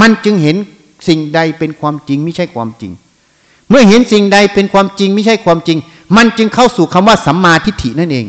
[0.00, 0.56] มันจึงเห็น
[1.08, 2.92] สิ่งใดเป็นความจริงไม่ใช่ความจริง
[3.68, 5.78] เมื่อเห็นสิ่งใดเป็นความจริงไม่ใช่ความจริง
[6.16, 8.26] มันจึงเข้าสู่คำว่าสัมมาทิฏฐินั่นเอง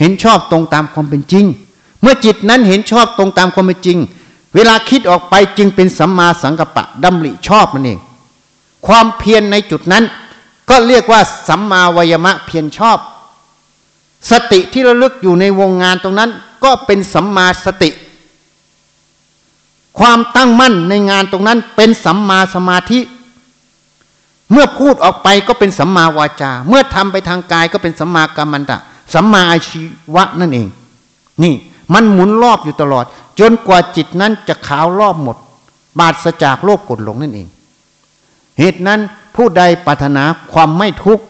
[0.00, 1.44] เห็นชอบตรงตามความเป็นจริง
[2.02, 3.98] เมื่อจิตนั้นเห็นชอบตรงตามความเป็นจริง
[4.54, 7.98] เวลาคิดออกไปจึงเป็นสัมมาสังกัปปะดำริชอบมันเอง
[8.86, 10.04] ความเพียรในจุดนั้น
[10.70, 12.98] ก็เรียกว่าสัมมาวยมะเพียรชอบ
[14.30, 16.30] สติที่ระลึกอยู่ในวงงานตรงนั้น
[16.64, 17.90] ก็เป็นสัมมาสติ
[19.98, 23.00] ความตั้งมั่นในงานตรงนั้นเป็นสัมมาสมาธิ
[24.52, 28.78] เมื่อพูดออกไปก็เป็นสัมมาวาจา เมื่อทำไปทางกายก็เป็นสัมมากรรมันตะ
[29.14, 29.80] สัมมาอาชี
[30.14, 30.68] วะนั่นเอง
[31.42, 31.54] นี่
[31.94, 33.04] มันหมุนรอบอยู่ตลอด
[33.40, 35.36] จนกว่าจิตนั้นจะขาวรอบหมด
[35.98, 37.48] บาดสจากโลกกดหลงนั่นเอง
[38.58, 39.00] เหตุนั้น
[39.36, 41.24] ผู้ใดปรารถนาความไม่ทุกข์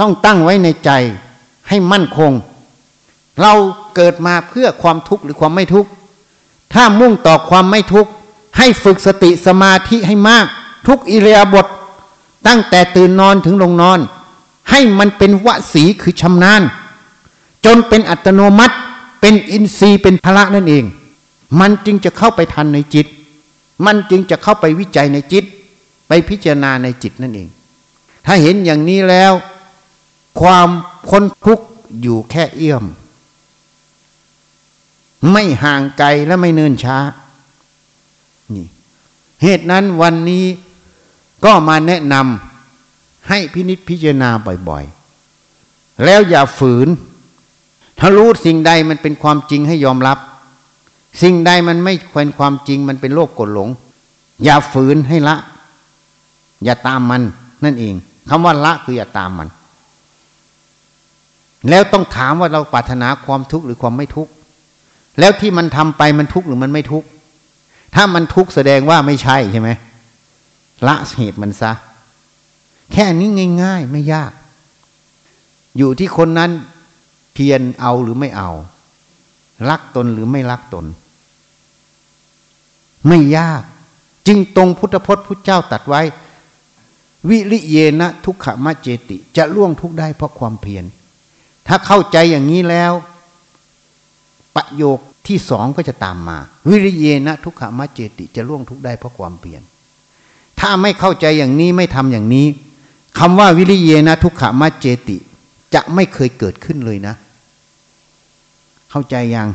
[0.00, 0.90] ต้องตั้งไว้ในใจ
[1.68, 2.32] ให้มั่นคง
[3.40, 3.52] เรา
[3.94, 5.90] เกิดมาเพื่อความทุกข์หรือความไม่ทุกข์
[6.76, 8.10] ถ้ามุ่งต่อความไม่ทุกข์
[8.58, 10.46] ให้ฝึกสติสมาธิให้มาก
[10.86, 11.66] ทุกอิเลียบท
[12.46, 14.00] ตั้งแต่ตื่นนอนถึงลงนอน
[14.70, 16.62] ให้มันเป็นวสีคือชำนาญ
[17.64, 18.76] จนเป็นอัตโนมัติ
[19.20, 20.84] เป็นอินทรีย์เป็นพละนั่นเอง
[21.60, 23.06] มันจึงจะเข้าไปทันในจิต
[23.84, 25.44] มันจึงจะเข้าไปวิจัยในจิต
[26.08, 27.48] ไปพิจารณาในจิตนั่นเอง
[28.26, 29.32] ถ้าเห็นอย่างนี้แล้ว
[30.40, 30.68] ความ
[31.06, 31.66] พ้นทุกข์
[32.00, 32.84] อยู่แค่เอื้อม
[35.32, 36.98] ไม่ห่างไกลและไม่เนินช้า
[38.54, 38.66] นี่
[39.42, 40.44] เหตุนั้นวันนี้
[41.44, 44.30] ก็มาแนะนำให้พินิจพิจารณา
[44.68, 46.88] บ่อยๆ แล้วอย่าฝืน
[47.98, 50.18] ถ้ารู้สิ่งใดมันเป็นความจริงให้ยอมรับ
[51.22, 53.68] สิ่งใดมันไม่เป็นความจริงมันเป็นโลกกดหลง
[54.44, 55.36] อย่าฝืนให้ละ
[56.64, 57.22] อย่าตามมัน
[57.64, 57.94] นั่นเอง
[58.28, 59.48] คำว่าละคืออย่าตามมัน
[61.68, 64.32] แล้วต้องถามว่าเราปรารถนาความทุกข์หรือความไม่ทุกข์
[65.18, 67.08] แล้วที่มันทำไปมันทุกข์หรือมันไม่ทุกข์
[67.94, 69.70] ถ้ามันทุกข์แสดงว่าไม่ใช่ใช่ไหม
[70.86, 71.72] ละเหตุมันซะ
[72.92, 73.28] แค่นี้
[73.62, 74.32] ง่าย ๆ ไม่ยาก
[75.76, 76.50] อยู่ที่คนนั้น
[77.34, 78.50] เพียรเอาหรือไม่เอา
[79.70, 80.86] รักตนหรือไม่รักตน
[83.08, 83.62] ไม่ยาก
[84.26, 86.02] จึงตรงพุทธพจน์พุทธเจ้าตัดไว้
[87.28, 90.84] วิริเยนะทุกขมะเจติ จะล่วงทุกได้เพราะความเพียร
[91.66, 92.92] ถ้าเข้าใจอย่างนี้แล้ว
[94.56, 96.38] ประโยคที่สองก็จะตามมา
[96.68, 99.62] วิริเยนะทุกขมะเจติจะล่วงทุกได้เพราะความเพียร
[100.60, 102.46] ถ้าไม่เข้าใจอย่างนี้ไม่ทำอย่างนี้
[103.18, 105.16] คำว่าวิริเยนะทุกขมาเจติ
[105.74, 107.14] จะไม่เคยเกิดขึ้นเลยนะ
[108.90, 109.48] เข้าใจยัง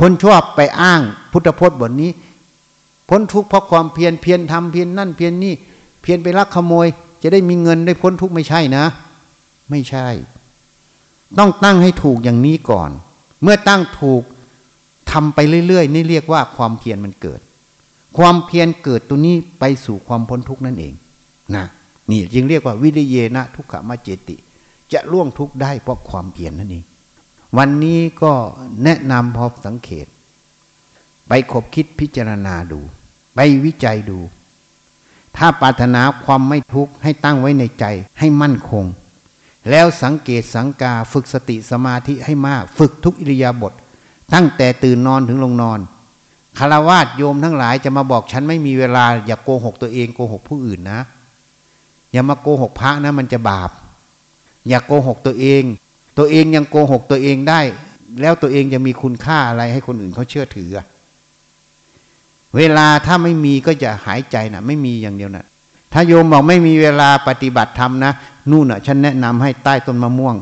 [0.00, 1.00] คนชอบไปอ้าง
[1.32, 2.10] พุทธพจน์บทนี้
[3.08, 5.54] พ้นทุกข์เพราะความเพียรเพียรทำเพียรนั่นเพียรนนี่
[6.02, 6.86] เพียรไปลักขโมย
[7.22, 8.84] จะได้มีเงินได้พ้นทุกข์ไม่ใช่นะ
[9.70, 10.06] ไม่ใช่
[11.38, 12.90] ต้องตั้งให้ถูกอย่างนี้ก่อน
[13.44, 14.22] เมื่อตั้งถูก
[15.10, 17.40] ทำไปเรื่อยๆ นี่เรียกว่าความเพียรมันเกิด
[18.16, 20.94] ความเพียรเกิดตัวนี้ไปสู่ความพ้นทุกข์นั่นเอง
[21.54, 21.64] นะ
[22.10, 24.36] นี่จึงเรียกว่าวิริเยนะทุกขมาเจติ
[24.92, 26.84] จะล่วงทุกข์ได้เพราะความเพียรนนั่นเอง
[27.58, 28.32] วันนี้ก็
[28.84, 30.06] แนะนำพอสังเกต
[31.28, 32.80] ไปคบคิดพิจารณาดู
[33.34, 34.18] ไปวิจัยดู
[35.36, 37.84] ถ้าปรารถนาความไม่ทุกข์ให้ตั้งไว้ในใจ
[38.18, 38.84] ให้มั่นคง
[39.70, 43.72] แล้วสังเกตสังกาฝึกสติสมาธิให้มาก ฝึกทุกอิริยาบถ
[44.34, 45.80] ตั้งแต่ตื่นนอนถึงลงนอน
[46.58, 51.00] คารวาสโยมทั้งหลายจะมาบอกฉันไม่มีเวลา อย่าโกหกตัวเองโกหกผู้อื่นนะ
[52.12, 53.70] อย่ามาโกหกพระนะมันจะบาป
[54.68, 55.62] อย่าโกหกตัวเอง
[56.18, 57.60] ตัวเองยังโกหกตัวเองได้
[58.20, 60.70] แล้วตัวเองจะมีคุณค่าอะไรให้คนอื่นเขาเชื่อถือ
[62.56, 65.46] เวลาถ้าไม่มีก็จะหายใจนะไม่มีอย่างเดียวนะ
[65.96, 68.12] ถ้าโยมบอกไม่มีเวลาปฏิบัติธรรมนะ
[68.50, 70.36] นู่นน่ะ ฉันแนะนำให้ใต้ต้นมะม่วง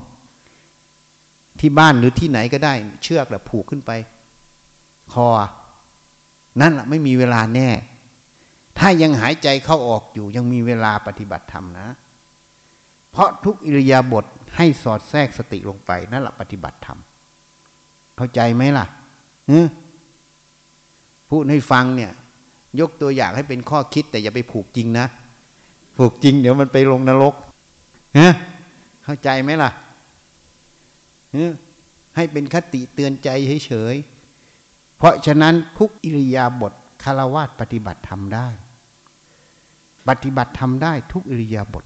[1.61, 3.91] ที่บ้านหรือที่ไหนก็ได้ เชือกแบบผูกขึ้นไป
[5.13, 5.27] คอ
[6.61, 7.69] นั่นแหละไม่มีเวลาแน่
[8.79, 11.89] ถ้ายังหายใจเข้าออกอยู่ ยังมีเวลาปฏิบัติธรรมนะ
[13.11, 14.25] เพราะทุกอิริยาบถ
[14.57, 16.99] ให้สอดแทรกสติลงไป นั่นแหละปฏิบัติธรรม
[18.17, 18.87] เข้าใจไหมล่ะ
[21.31, 22.13] พูดให้ฟังเนี่ย
[22.81, 25.07] ยกตัวอย่างให้เป็นข้อคิดแต่อย่าไปผูกจริงนะ
[25.97, 27.35] ผูกจริง เดี๋ยวมันไปลงนรก
[28.19, 28.33] ฮะ
[29.05, 29.71] เข้าใจไหมล่ะ
[32.17, 33.29] ให้เป็นคติเตือนใจ
[33.67, 36.73] เฉยๆเพราะฉะนั้นทุกอิริยาบถ
[37.03, 38.49] คารวะปฏิบัติทำได้
[40.09, 41.85] ปฏิบัติทำได้ทุกอิริยาบถ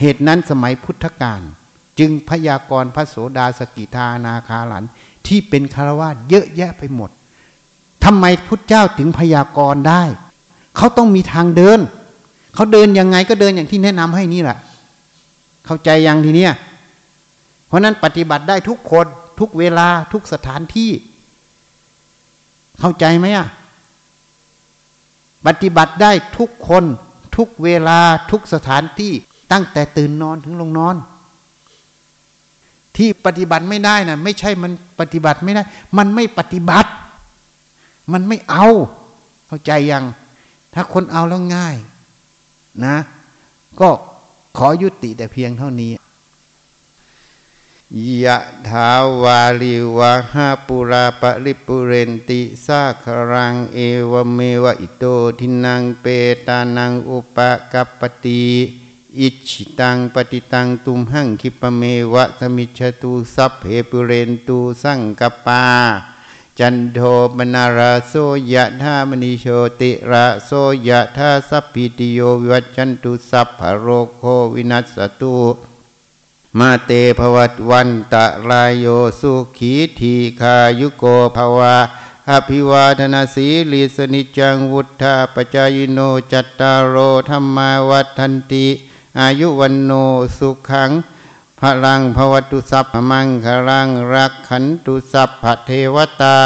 [0.00, 1.40] เหตุนั้นสมัยพุทธกาล
[1.98, 4.84] จึงพยากรณ์พระโสดาสกิทานาคาหลัน
[5.26, 7.10] ที่เป็นคารวะเยอะแยะไปหมด
[8.04, 10.02] ทำไมพุทธเจ้าถึงพยากรณ์ได้
[10.76, 11.80] เขาต้องมีทางเดิน
[12.54, 14.58] เขาเดินยังไงก็เดินอย่างที่แนะนำให้นี่แหละ
[15.66, 16.52] เข้าใจยังทีเนี้ย
[17.66, 19.06] เพราะนั้นปฏิบัติได้ทุกคน
[19.40, 20.90] ทุกเวลาทุกสถานที่
[22.80, 23.46] เข้าใจไหมอะ
[25.46, 26.84] ปฏิบัติได้ทุกคน
[27.36, 27.98] ทุกเวลา
[28.30, 29.12] ทุกสถานที่
[29.52, 30.96] ตั้งแต่ตื่นนอนถึงลงนอน
[32.96, 35.62] ที่ปฏิบัติไม่ได้นะ่ะ ไม่ใช่มันปฏิบัติไม่ได้
[35.98, 36.90] มันไม่ปฏิบัติ
[38.12, 38.66] มันไม่เอา
[39.46, 40.04] เข้าใจยัง
[40.74, 41.76] ถ้าคนเอาแล้วง่าย
[42.84, 42.96] นะ
[43.80, 43.90] ก็
[44.56, 45.92] ขอยุติแต่เพียงเท่านี้
[48.24, 48.90] ยะถา
[49.22, 53.78] วาลิวะหาปุราปริปุเรนติสาครังเอ
[54.10, 55.04] วเมวะอิโต
[55.38, 56.06] ทินังเป
[56.46, 57.38] ตานังอุป
[57.72, 58.44] กัปปติ
[59.18, 65.64] อิจฉิตังปัตถิตังตุมหัง ขิปปะเมวะ สะมิชฌะตุสัพเพปูเรนตุสังกัปปา
[66.60, 67.00] จันโท
[67.38, 68.14] ปัณณะระโส
[68.52, 69.46] ยะถา มะณิโช
[69.80, 70.50] ติระโส
[70.88, 73.86] ยะถาสัพพีติโยวิวัชชันตุสัพพะโร
[74.16, 74.22] โค
[74.54, 75.36] วินัสสะตุ
[76.58, 78.86] มาเต ภะวัตวันตะราโย
[79.20, 81.04] สุขีทีฆายุโก
[81.36, 81.76] ภะวะ
[82.30, 85.98] อะภิวาทะนะสีลิสสะ นิจจังวุฑฒาปะจายิโน
[86.32, 86.96] จัตตารโอ
[87.28, 88.66] ธรรมาวัฏันติ
[89.20, 89.92] อายุวันโน
[90.38, 90.90] สุขัง
[91.64, 96.38] พลังพวัตุสัพพมังคลังรักขันตุสัพพเทวตา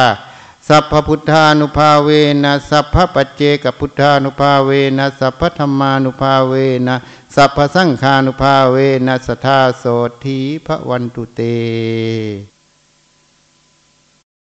[0.69, 2.09] สัพพพุทธานุภาเว
[2.45, 6.55] นะสัพพปัจเจกพุทธานุภาเวนะสัพพธรรมานุภาเว
[6.87, 6.97] นะ
[7.35, 9.85] สัพพสังฆานุภาเวนัสทาโส
[10.25, 11.41] ทีพระวันตุเต